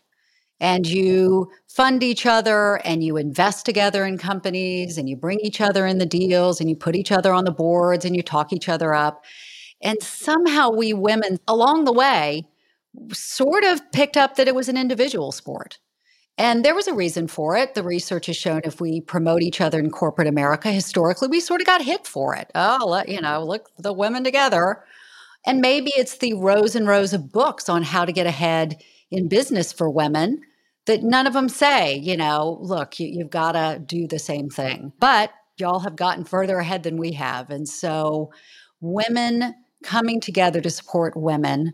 [0.60, 5.62] And you fund each other and you invest together in companies and you bring each
[5.62, 8.52] other in the deals and you put each other on the boards and you talk
[8.52, 9.24] each other up.
[9.82, 12.44] And somehow we women along the way
[13.14, 15.78] sort of picked up that it was an individual sport.
[16.38, 17.74] And there was a reason for it.
[17.74, 21.62] The research has shown if we promote each other in corporate America, historically, we sort
[21.62, 22.52] of got hit for it.
[22.54, 24.84] Oh, you know, look, the women together.
[25.46, 29.30] And maybe it's the rows and rows of books on how to get ahead in
[29.30, 30.42] business for women
[30.86, 34.50] that none of them say, you know, look, you, you've got to do the same
[34.50, 34.94] thing.
[35.00, 37.50] But y'all have gotten further ahead than we have.
[37.50, 38.32] And so
[38.80, 41.74] women coming together to support women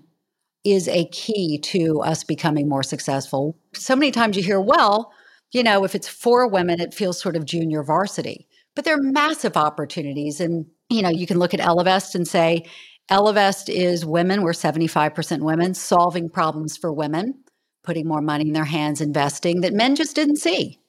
[0.64, 3.58] is a key to us becoming more successful.
[3.74, 5.12] So many times you hear, well,
[5.52, 8.48] you know, if it's for women, it feels sort of junior varsity.
[8.76, 10.40] But there are massive opportunities.
[10.40, 12.66] And, you know, you can look at Ellevest and say,
[13.12, 17.44] Ellevest is women, we're 75% women, solving problems for women,
[17.84, 20.80] putting more money in their hands, investing that men just didn't see.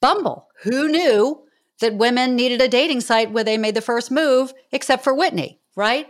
[0.00, 1.44] Bumble, who knew
[1.80, 5.60] that women needed a dating site where they made the first move, except for Whitney,
[5.76, 6.06] right?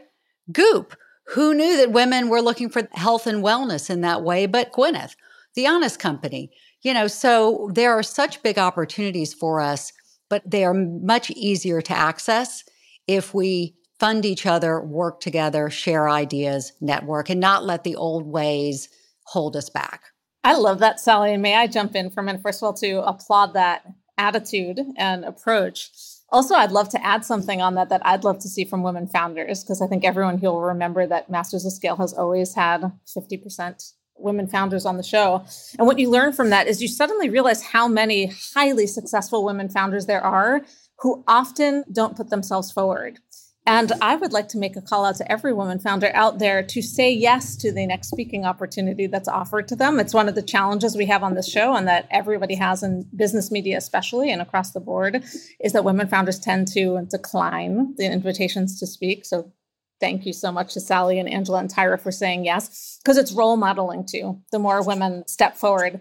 [0.51, 0.97] Goop,
[1.29, 5.15] who knew that women were looking for health and wellness in that way, but Gwyneth,
[5.55, 6.51] the honest company.
[6.83, 9.93] You know, so there are such big opportunities for us,
[10.29, 12.65] but they are much easier to access
[13.07, 18.27] if we fund each other, work together, share ideas, network, and not let the old
[18.27, 18.89] ways
[19.27, 20.03] hold us back.
[20.43, 21.35] I love that, Sallie.
[21.35, 22.43] And may I jump in for a minute?
[22.43, 23.85] First of all, to applaud that
[24.19, 25.91] attitude and approach.
[26.33, 29.07] Also, I'd love to add something on that that I'd love to see from women
[29.07, 32.91] founders, because I think everyone here will remember that Masters of Scale has always had
[33.07, 35.45] 50% women founders on the show.
[35.79, 39.69] And what you learn from that is you suddenly realize how many highly successful women
[39.69, 40.63] founders there are
[41.01, 43.19] who often don't put themselves forward.
[43.65, 46.65] And I would like to make a call out to every woman founder out there
[46.65, 50.01] to say yes to the next speaking opportunity that's offered to them.
[50.01, 53.09] It's one of the challenges we have on this show and that everybody has in
[53.15, 55.23] business media, especially and across the board,
[55.61, 59.25] is that women founders tend to decline the invitations to speak.
[59.25, 59.53] So
[60.01, 63.31] thank you so much to Sallie and Angela and Tyra for saying yes, because it's
[63.31, 64.41] role modeling too.
[64.51, 66.01] The more women step forward,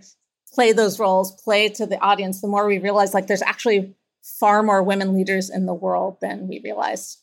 [0.51, 4.63] play those roles, play to the audience, the more we realize like there's actually far
[4.63, 7.17] more women leaders in the world than we realize.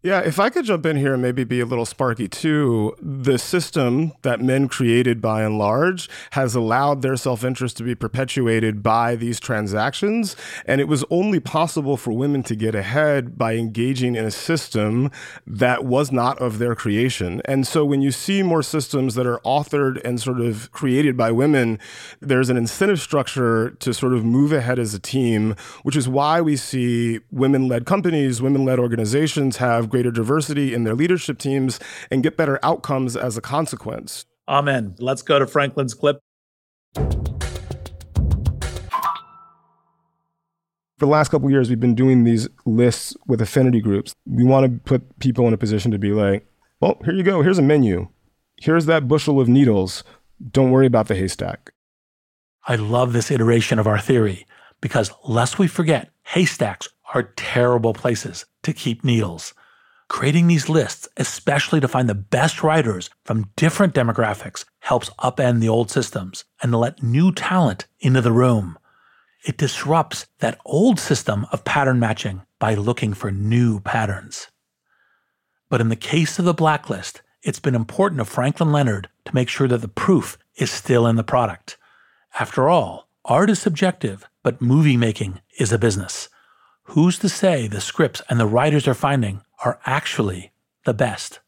[0.00, 3.36] Yeah, if I could jump in here and maybe be a little sparky too, the
[3.36, 8.80] system that men created by and large has allowed their self interest to be perpetuated
[8.80, 10.36] by these transactions.
[10.66, 15.10] And it was only possible for women to get ahead by engaging in a system
[15.44, 17.42] that was not of their creation.
[17.44, 21.32] And so when you see more systems that are authored and sort of created by
[21.32, 21.80] women,
[22.20, 26.40] there's an incentive structure to sort of move ahead as a team, which is why
[26.40, 31.80] we see women led companies, women led organizations have greater diversity in their leadership teams
[32.10, 34.26] and get better outcomes as a consequence.
[34.48, 34.94] Amen.
[34.98, 36.20] Let's go to Franklin's clip.
[40.98, 44.14] For the last couple years, we've been doing these lists with affinity groups.
[44.26, 46.44] We want to put people in a position to be like,
[46.80, 47.42] well, here you go.
[47.42, 48.08] Here's a menu.
[48.56, 50.02] Here's that bushel of needles.
[50.50, 51.72] Don't worry about the haystack.
[52.66, 54.46] I love this iteration of our theory
[54.80, 59.54] because lest we forget, haystacks are terrible places to keep needles.
[60.08, 65.68] Creating these lists, especially to find the best writers from different demographics, helps upend the
[65.68, 68.78] old systems and let new talent into the room.
[69.46, 74.48] It disrupts that old system of pattern matching by looking for new patterns.
[75.68, 79.48] But in the case of the blacklist, it's been important to Franklin Leonard to make
[79.48, 81.76] sure that the proof is still in the product.
[82.40, 86.28] After all, art is subjective, but movie making is a business.
[86.88, 90.52] Who's to say the scripts and the writers they're finding are actually
[90.84, 91.40] the best?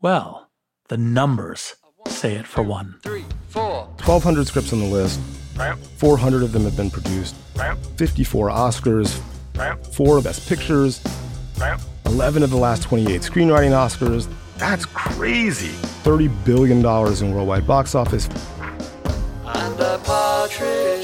[0.00, 0.50] Well,
[0.88, 1.76] the numbers
[2.06, 2.96] say it for one.
[3.02, 3.86] Three, four.
[4.04, 5.20] 1,200 scripts on the list.
[5.96, 7.34] 400 of them have been produced.
[7.96, 9.20] 54 Oscars.
[9.94, 11.02] Four Best Pictures.
[12.04, 14.28] 11 of the last 28 screenwriting Oscars.
[14.58, 15.72] That's crazy.
[16.04, 18.28] $30 billion in worldwide box office.
[19.44, 20.95] And a partridge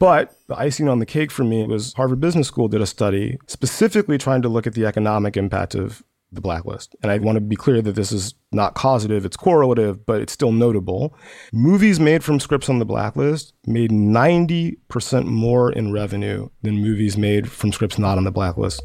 [0.00, 3.38] But the icing on the cake for me was Harvard Business School did a study
[3.46, 6.96] specifically trying to look at the economic impact of the blacklist.
[7.02, 10.32] And I want to be clear that this is not causative, it's correlative, but it's
[10.32, 11.14] still notable.
[11.52, 17.50] Movies made from scripts on the blacklist made 90% more in revenue than movies made
[17.52, 18.80] from scripts not on the blacklist.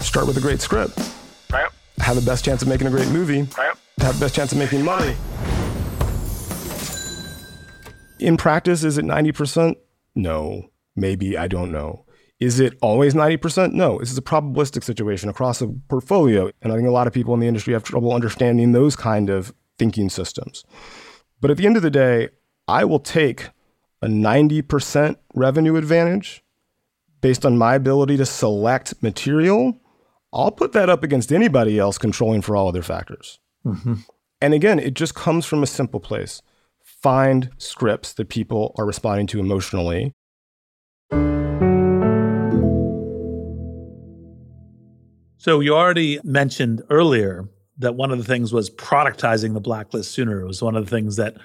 [0.00, 0.98] Start with a great script.
[2.00, 3.46] Have the best chance of making a great movie.
[3.98, 5.16] Have the best chance of making money.
[8.22, 9.74] In practice, is it 90%?
[10.14, 10.70] No.
[10.94, 12.04] Maybe, I don't know.
[12.38, 13.72] Is it always 90%?
[13.72, 13.98] No.
[13.98, 16.50] This is a probabilistic situation across a portfolio.
[16.62, 19.28] And I think a lot of people in the industry have trouble understanding those kind
[19.28, 20.64] of thinking systems.
[21.40, 22.28] But at the end of the day,
[22.68, 23.48] I will take
[24.00, 26.44] a 90% revenue advantage
[27.20, 29.80] based on my ability to select material.
[30.32, 33.40] I'll put that up against anybody else controlling for all other factors.
[33.66, 33.94] Mm-hmm.
[34.40, 36.40] And again, it just comes from a simple place
[37.02, 40.12] find scripts that people are responding to emotionally
[45.42, 47.48] So you already mentioned earlier
[47.78, 50.40] that one of the things was productizing the blacklist sooner.
[50.40, 51.36] It was one of the things that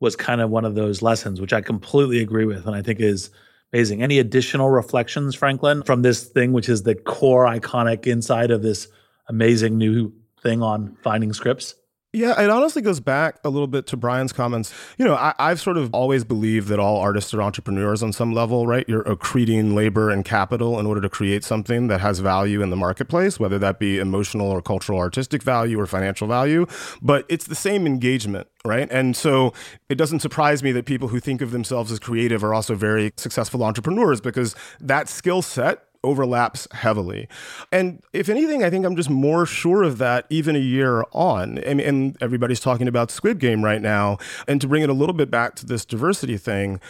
[0.00, 2.98] was kind of one of those lessons, which I completely agree with and I think
[2.98, 3.30] is
[3.72, 4.02] amazing.
[4.02, 8.88] Any additional reflections, Franklin, from this thing, which is the core iconic inside of this
[9.28, 10.12] amazing new
[10.42, 11.76] thing on finding scripts?
[12.12, 14.74] Yeah, it honestly goes back a little bit to Brian's comments.
[14.98, 18.32] You know, I, have sort of always believed that all artists are entrepreneurs on some
[18.32, 18.84] level, right?
[18.88, 22.76] You're accreting labor and capital in order to create something that has value in the
[22.76, 26.66] marketplace, whether that be emotional or cultural, artistic value or financial value.
[27.00, 28.88] But it's the same engagement, right?
[28.90, 29.52] And so
[29.88, 33.12] it doesn't surprise me that people who think of themselves as creative are also very
[33.18, 37.28] successful entrepreneurs because that skill set overlaps heavily.
[37.70, 41.58] And if anything, I think I'm just more sure of that even a year on.
[41.58, 44.18] And, and, everybody's talking about Squid Game right now.
[44.48, 46.80] And to bring it a little bit back to this diversity thing,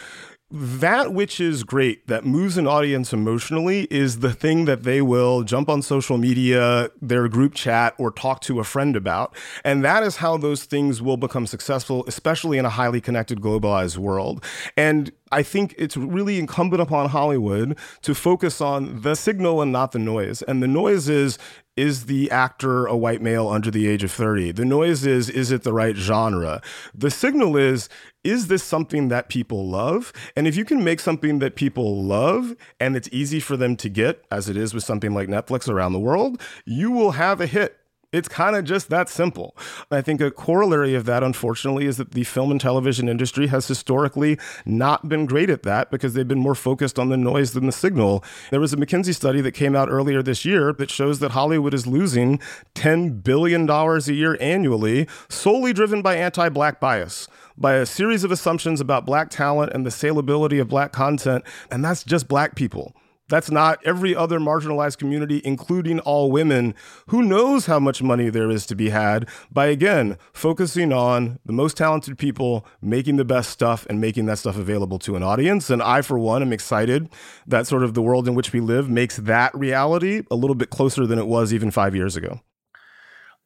[0.51, 5.43] that which is great that moves an audience emotionally is the thing that they will
[5.43, 9.33] jump on social media, their group chat, or talk to a friend about.
[9.63, 13.97] And that is how those things will become successful, especially in a highly connected, globalized
[13.97, 14.43] world.
[14.75, 19.93] And I think it's really incumbent upon Hollywood to focus on the signal and not
[19.93, 20.41] the noise.
[20.41, 21.37] And the noise is
[21.81, 24.51] is the actor a white male under the age of 30?
[24.51, 26.61] The noise is, is it the right genre?
[26.93, 27.89] The signal is,
[28.23, 30.13] is this something that people love?
[30.35, 33.89] And if you can make something that people love and it's easy for them to
[33.89, 37.47] get, as it is with something like Netflix around the world, you will have a
[37.47, 37.80] hit.
[38.11, 39.55] It's kind of just that simple.
[39.89, 43.69] I think a corollary of that, unfortunately, is that the film and television industry has
[43.69, 47.67] historically not been great at that because they've been more focused on the noise than
[47.67, 48.21] the signal.
[48.49, 51.73] There was a McKinsey study that came out earlier this year that shows that Hollywood
[51.73, 52.41] is losing
[52.75, 58.31] $10 billion a year annually, solely driven by anti black bias by a series of
[58.31, 62.93] assumptions about black talent and the saleability of black content, and that's just black people.
[63.31, 66.75] That's not every other marginalized community, including all women.
[67.07, 71.53] Who knows how much money there is to be had by, again, focusing on the
[71.53, 75.69] most talented people, making the best stuff, and making that stuff available to an audience.
[75.69, 77.09] And I, for one, am excited
[77.47, 80.69] that sort of the world in which we live makes that reality a little bit
[80.69, 82.41] closer than it was even five years ago.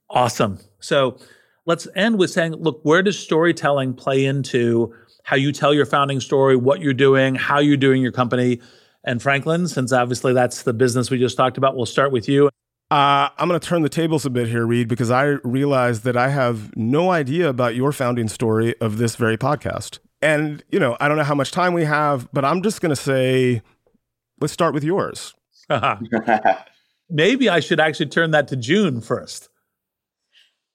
[0.09, 0.59] Awesome.
[0.79, 1.19] So
[1.67, 6.21] let's end with saying, look, where does storytelling play into how you tell your founding
[6.21, 8.61] story, what you're doing, how you're doing your company?
[9.05, 11.75] And Franklin, since obviously that's the business we just talked about.
[11.75, 12.49] We'll start with you.
[12.91, 16.17] Uh, I'm going to turn the tables a bit here, Reid, because I realize that
[16.17, 19.99] I have no idea about your founding story of this very podcast.
[20.21, 22.91] And, you know, I don't know how much time we have, but I'm just going
[22.91, 23.61] to say,
[24.39, 25.33] let's start with yours.
[27.09, 29.49] Maybe I should actually turn that to June first.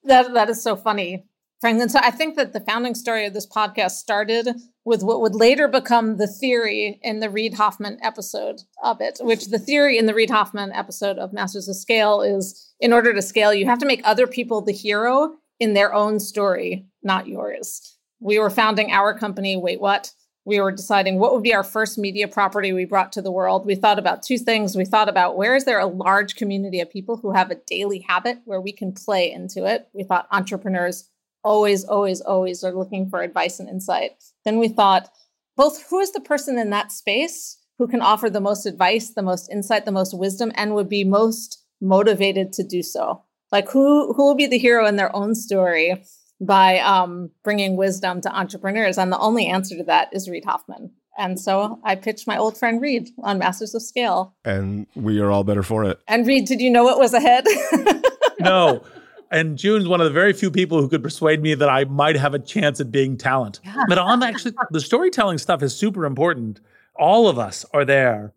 [0.04, 1.26] That that is so funny.
[1.60, 1.90] Franklin.
[1.90, 4.48] So I think that the founding story of this podcast started
[4.86, 9.46] with what would later become the theory in the Reid Hoffman episode of it, which
[9.46, 13.20] the theory in the Reid Hoffman episode of Masters of Scale is in order to
[13.20, 17.98] scale, you have to make other people the hero in their own story, not yours.
[18.20, 20.12] We were founding our company, Wait What?
[20.46, 23.66] We were deciding what would be our first media property we brought to the world.
[23.66, 24.74] We thought about two things.
[24.74, 27.98] We thought about where is there a large community of people who have a daily
[28.08, 29.88] habit where we can play into it?
[29.92, 31.10] We thought entrepreneurs
[31.42, 34.12] always, always, always are looking for advice and insight.
[34.44, 35.10] Then we thought,
[35.56, 39.22] both who is the person in that space who can offer the most advice, the
[39.22, 43.22] most insight, the most wisdom, and would be most motivated to do so?
[43.52, 46.04] Like who who will be the hero in their own story
[46.40, 48.98] by um, bringing wisdom to entrepreneurs?
[48.98, 50.92] And the only answer to that is Reid Hoffman.
[51.18, 54.34] And so I pitched my old friend Reid on Masters of Scale.
[54.44, 56.00] And we are all better for it.
[56.06, 57.44] And Reid, did you know what was ahead?
[58.40, 58.82] no.
[59.30, 62.16] And June's one of the very few people who could persuade me that I might
[62.16, 63.60] have a chance at being talent.
[63.64, 63.84] Yeah.
[63.88, 66.60] But on actually, the storytelling stuff is super important.
[66.96, 68.34] All of us are there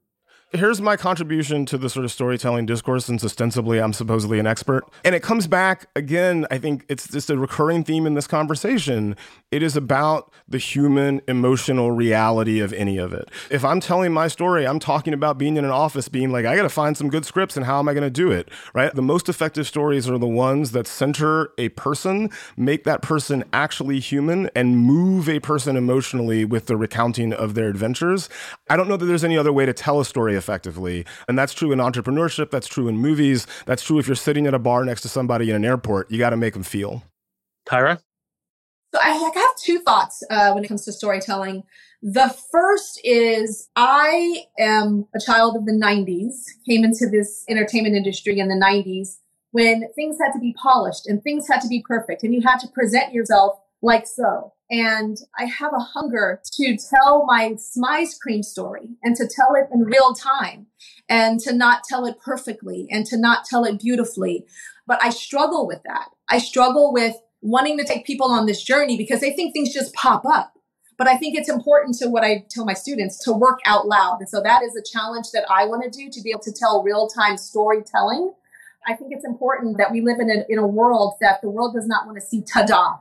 [0.53, 4.83] here's my contribution to the sort of storytelling discourse since ostensibly I'm supposedly an expert.
[5.03, 9.15] And it comes back again, I think it's just a recurring theme in this conversation.
[9.51, 13.29] It is about the human emotional reality of any of it.
[13.49, 16.55] If I'm telling my story, I'm talking about being in an office, being like, I
[16.55, 18.93] got to find some good scripts and how am I going to do it, right?
[18.93, 23.99] The most effective stories are the ones that center a person, make that person actually
[23.99, 28.29] human, and move a person emotionally with the recounting of their adventures.
[28.69, 31.05] I don't know that there's any other way to tell a story effectively.
[31.27, 34.53] And that's true in entrepreneurship, that's true in movies, that's true if you're sitting at
[34.53, 36.11] a bar next to somebody in an airport.
[36.11, 37.03] You got to make them feel.
[37.65, 38.01] Tyra?
[38.93, 39.33] So I have
[39.63, 41.63] two thoughts uh, when it comes to storytelling.
[42.01, 46.33] The first is I am a child of the 90s,
[46.67, 49.19] came into this entertainment industry in the 90s
[49.51, 52.57] when things had to be polished and things had to be perfect and you had
[52.57, 54.53] to present yourself like so.
[54.71, 59.67] And I have a hunger to tell my Smize cream story and to tell it
[59.71, 60.67] in real time
[61.09, 64.45] and to not tell it perfectly and to not tell it beautifully.
[64.87, 66.09] But I struggle with that.
[66.27, 69.93] I struggle with wanting to take people on this journey because they think things just
[69.93, 70.53] pop up.
[70.97, 74.19] But I think it's important to what I tell my students to work out loud.
[74.19, 76.53] And so that is a challenge that I want to do to be able to
[76.53, 78.33] tell real time storytelling.
[78.87, 81.73] I think it's important that we live in a, in a world that the world
[81.73, 82.97] does not want to see ta-da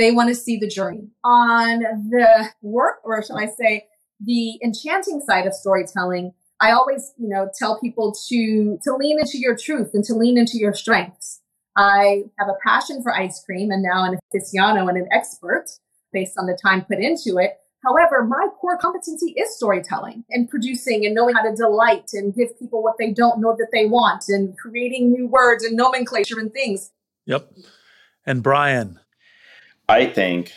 [0.00, 1.08] they want to see the journey.
[1.22, 1.80] On
[2.10, 3.86] the work, or shall I say,
[4.18, 9.38] the enchanting side of storytelling, I always, you know, tell people to to lean into
[9.38, 11.40] your truth and to lean into your strengths.
[11.76, 15.66] I have a passion for ice cream and now an aficionado and an expert
[16.12, 17.58] based on the time put into it.
[17.84, 22.58] However, my core competency is storytelling and producing and knowing how to delight and give
[22.58, 26.52] people what they don't know that they want and creating new words and nomenclature and
[26.52, 26.90] things.
[27.24, 27.50] Yep.
[28.26, 29.00] And Brian,
[29.90, 30.52] I think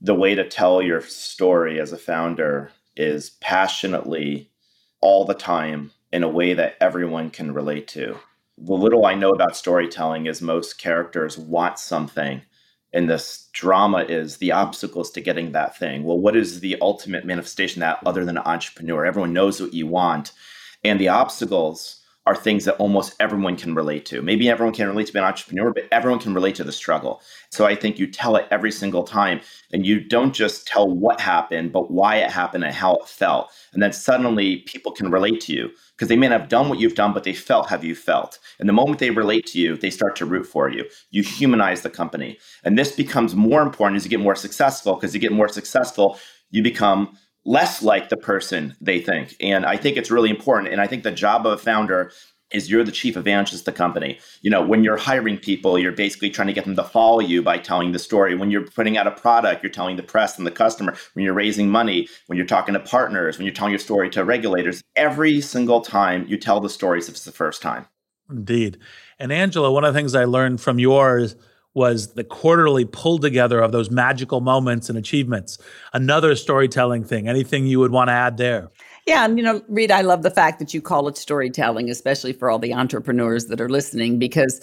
[0.00, 4.48] the way to tell your story as a founder is passionately
[5.00, 8.16] all the time in a way that everyone can relate to.
[8.56, 12.42] The little I know about storytelling is most characters want something.
[12.92, 16.04] And this drama is the obstacles to getting that thing.
[16.04, 19.04] Well, what is the ultimate manifestation that other than an entrepreneur?
[19.04, 20.30] Everyone knows what you want.
[20.84, 24.20] And the obstacles are things that almost everyone can relate to.
[24.20, 27.22] Maybe everyone can relate to being an entrepreneur, but everyone can relate to the struggle.
[27.50, 29.40] So I think you tell it every single time
[29.72, 33.50] and you don't just tell what happened, but why it happened and how it felt.
[33.72, 36.80] And then suddenly people can relate to you because they may not have done what
[36.80, 38.40] you've done, but they felt how you felt.
[38.58, 40.84] And the moment they relate to you, they start to root for you.
[41.10, 42.38] You humanize the company.
[42.64, 46.18] And this becomes more important as you get more successful because you get more successful,
[46.50, 47.16] you become
[47.46, 49.34] less like the person they think.
[49.40, 50.72] And I think it's really important.
[50.72, 52.10] And I think the job of a founder
[52.52, 54.18] is you're the chief evangelist of the company.
[54.40, 57.42] You know, when you're hiring people, you're basically trying to get them to follow you
[57.42, 58.36] by telling the story.
[58.36, 60.94] When you're putting out a product, you're telling the press and the customer.
[61.14, 64.24] When you're raising money, when you're talking to partners, when you're telling your story to
[64.24, 67.86] regulators, every single time you tell the stories if it's the first time.
[68.30, 68.78] Indeed.
[69.18, 71.36] And Angela, one of the things I learned from yours
[71.76, 75.58] was the quarterly pull together of those magical moments and achievements.
[75.92, 77.28] Another storytelling thing.
[77.28, 78.70] Anything you would want to add there?
[79.06, 82.32] Yeah, and you know, Reid, I love the fact that you call it storytelling, especially
[82.32, 84.60] for all the entrepreneurs that are listening, because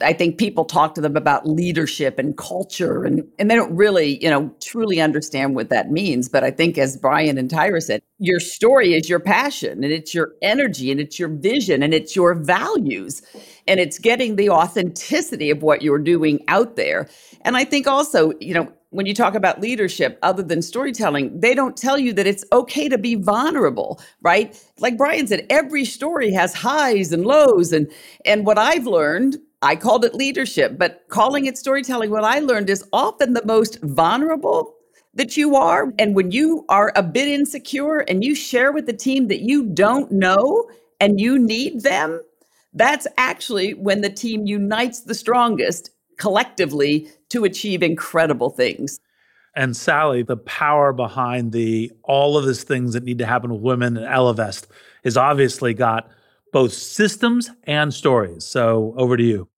[0.00, 4.22] I think people talk to them about leadership and culture, and, and they don't really,
[4.22, 6.30] you know, truly understand what that means.
[6.30, 10.14] But I think, as Brian and Tyra said, your story is your passion, and it's
[10.14, 13.20] your energy, and it's your vision, and it's your values
[13.66, 17.08] and it's getting the authenticity of what you're doing out there.
[17.42, 21.54] And I think also, you know, when you talk about leadership, other than storytelling, they
[21.54, 24.62] don't tell you that it's okay to be vulnerable, right?
[24.78, 27.72] Like Brian said, every story has highs and lows.
[27.72, 27.90] And
[28.26, 32.68] and what I've learned, I called it leadership, but calling it storytelling, what I learned
[32.68, 34.74] is often the most vulnerable
[35.14, 35.92] that you are.
[35.98, 39.64] And when you are a bit insecure and you share with the team that you
[39.64, 40.68] don't know
[41.00, 42.20] and you need them,
[42.74, 48.98] that's actually when the team unites the strongest collectively to achieve incredible things.
[49.54, 53.60] And Sallie, the power behind the all of these things that need to happen with
[53.60, 54.66] women and Ellevest
[55.04, 56.10] is obviously got
[56.52, 58.44] both systems and stories.
[58.44, 59.48] So over to you.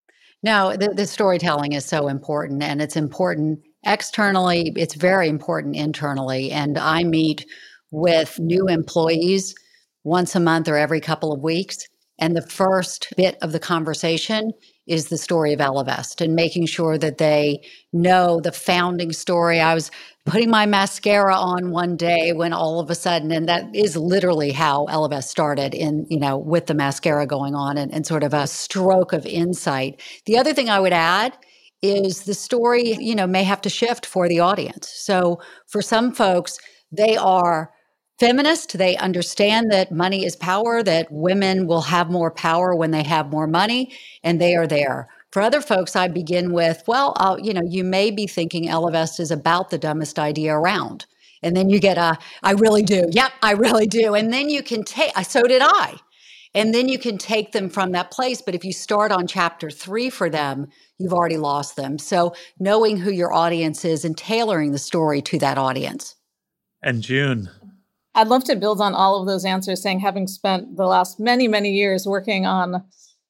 [0.45, 6.51] No, the, the storytelling is so important and it's important externally, it's very important internally.
[6.51, 7.47] And I meet
[7.91, 9.55] with new employees
[10.05, 11.79] once a month or every couple of weeks.
[12.19, 14.53] And the first bit of the conversation
[14.87, 17.63] is the story of Ellevest and making sure that they
[17.95, 19.61] know the founding story.
[19.61, 19.91] I was
[20.25, 24.53] putting my mascara on one day when all of a sudden, and that is literally
[24.53, 28.33] how Ellevest started in, you know, with the mascara going on and, and sort of
[28.33, 30.01] a stroke of insight.
[30.25, 31.37] The other thing I would add
[31.83, 34.89] is the story, you know, may have to shift for the audience.
[34.89, 36.59] So for some folks,
[36.91, 37.71] they are
[38.19, 38.79] feminist.
[38.79, 43.31] They understand that money is power, that women will have more power when they have
[43.31, 45.09] more money, and they are there.
[45.35, 49.19] For other folks, I begin with, well, I'll, you know, you may be thinking Ellevest
[49.19, 51.07] is about the dumbest idea around.
[51.43, 53.09] And then you get a, I really do.
[53.11, 54.15] Yep, I really do.
[54.15, 55.97] And then you can take, uh, so did I.
[56.55, 58.43] And then you can take them from that place.
[58.43, 60.69] But if you start on chapter three for them,
[60.99, 61.99] you've already lost them.
[61.99, 66.15] So knowing who your audience is and tailoring the story to that audience.
[66.81, 67.51] And June,
[68.15, 71.49] I'd love to build on all of those answers, saying, having spent the last many,
[71.49, 72.85] many years working on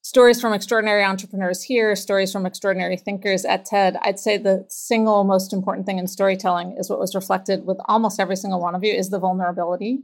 [0.04, 5.24] stories from extraordinary entrepreneurs here, stories from extraordinary thinkers at TED, I'd say the single
[5.24, 8.84] most important thing in storytelling is what was reflected with almost every single one of
[8.84, 10.00] you is the vulnerability.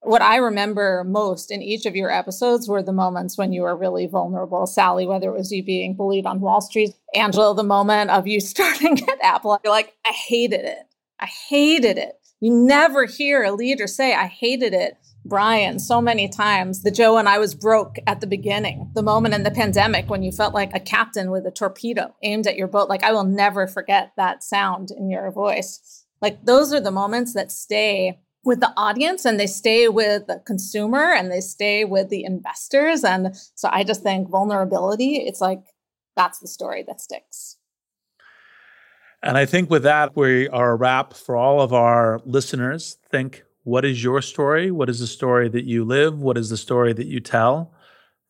[0.00, 3.76] What I remember most in each of your episodes were the moments when you were
[3.76, 4.66] really vulnerable.
[4.66, 8.40] Sallie, whether it was you being bullied on Wall Street, Angela, the moment of you
[8.40, 10.86] starting at Apple, you're like, I hated it.
[11.20, 12.18] I hated it.
[12.40, 14.96] You never hear a leader say, I hated it.
[15.28, 19.34] Brian, so many times, the Joe and I was broke at the beginning, the moment
[19.34, 22.68] in the pandemic when you felt like a captain with a torpedo aimed at your
[22.68, 22.88] boat.
[22.88, 26.04] Like, I will never forget that sound in your voice.
[26.22, 30.40] Like, those are the moments that stay with the audience and they stay with the
[30.46, 33.02] consumer and they stay with the investors.
[33.02, 35.62] And so I just think vulnerability, it's like
[36.14, 37.56] that's the story that sticks.
[39.22, 42.98] And I think with that, we are a wrap for all of our listeners.
[43.10, 44.70] Think what is your story?
[44.70, 46.22] What is the story that you live?
[46.22, 47.74] What is the story that you tell?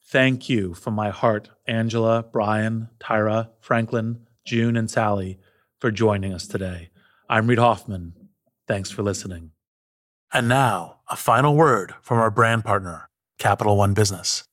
[0.02, 5.38] Thank you from my heart, Angela, Brian, Tyra, Franklin, June, and Sallie,
[5.78, 6.88] for joining us today.
[7.28, 8.14] I'm Reid Hoffman.
[8.66, 9.50] Thanks for listening.
[10.32, 14.44] And now, a final word from our brand partner, Capital One Business.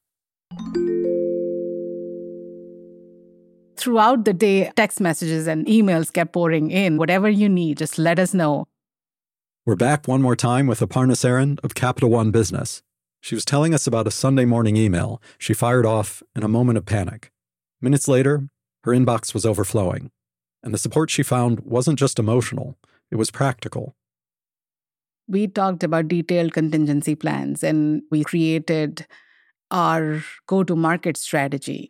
[3.83, 6.97] throughout the day, text messages and emails kept pouring in.
[6.97, 8.65] Whatever you need, just let us know.
[9.65, 12.83] We're back one more time with Aparna Saran of Capital One Business.
[13.21, 16.77] She was telling us about a Sunday morning email she fired off in a moment
[16.77, 17.31] of panic.
[17.79, 18.49] Minutes later,
[18.83, 20.11] her inbox was overflowing,
[20.63, 22.77] and the support she found wasn't just emotional,
[23.09, 23.95] it was practical.
[25.29, 29.07] We talked about detailed contingency plans and we created
[29.71, 31.89] our go to market strategy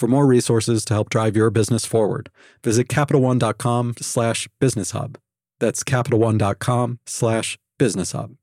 [0.00, 2.30] For more resources to help drive your business forward,
[2.64, 5.18] visit CapitalOne.com slash business hub.
[5.58, 8.36] That's CapitalOne.com slash business hub.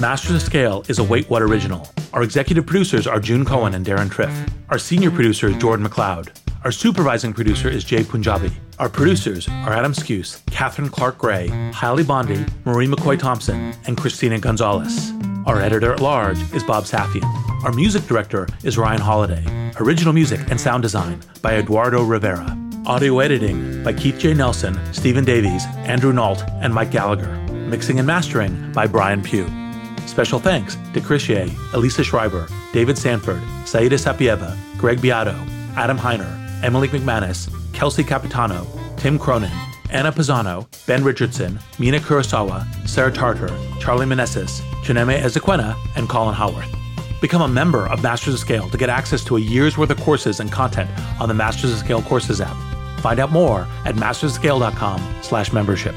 [0.00, 1.86] Masters of Scale is a Wait What original.
[2.12, 4.52] Our executive producers are June Cohen and Deron Triff.
[4.70, 6.39] Our senior producer is Jordan McLeod.
[6.62, 8.52] Our supervising producer is Jay Punjabi.
[8.78, 14.38] Our producers are Adam Skuse, Catherine Clark Gray, Hailey Bondi, Marie McCoy Thompson, and Christina
[14.38, 15.10] Gonzalez.
[15.46, 17.24] Our editor at large is Bob Safian.
[17.64, 19.80] Our music director is Ryan Holladay.
[19.80, 22.54] Original music and sound design by Eduardo Rivera.
[22.84, 24.34] Audio editing by Keith J.
[24.34, 27.34] Nelson, Stephen Davies, Andrew Nault, and Mike Gallagher.
[27.70, 29.48] Mixing and mastering by Brian Pugh.
[30.06, 35.34] Special thanks to Chris Ye, Elisa Schreiber, David Sanford, Saida Sapieva, Greg Beato,
[35.76, 39.50] Adam Heiner, Emily McManus, Kelsey Capitano, Tim Cronin,
[39.90, 43.48] Anna Pisano, Ben Richardson, Mina Kurosawa, Sarah Tartar,
[43.80, 46.68] Charlie Meneses, Chineme Ezequena, and Colin Howarth.
[47.20, 50.00] Become a member of Masters of Scale to get access to a year's worth of
[50.00, 50.90] courses and content
[51.20, 52.56] on the Masters of Scale Courses app.
[53.00, 55.94] Find out more at masterscale.com slash membership.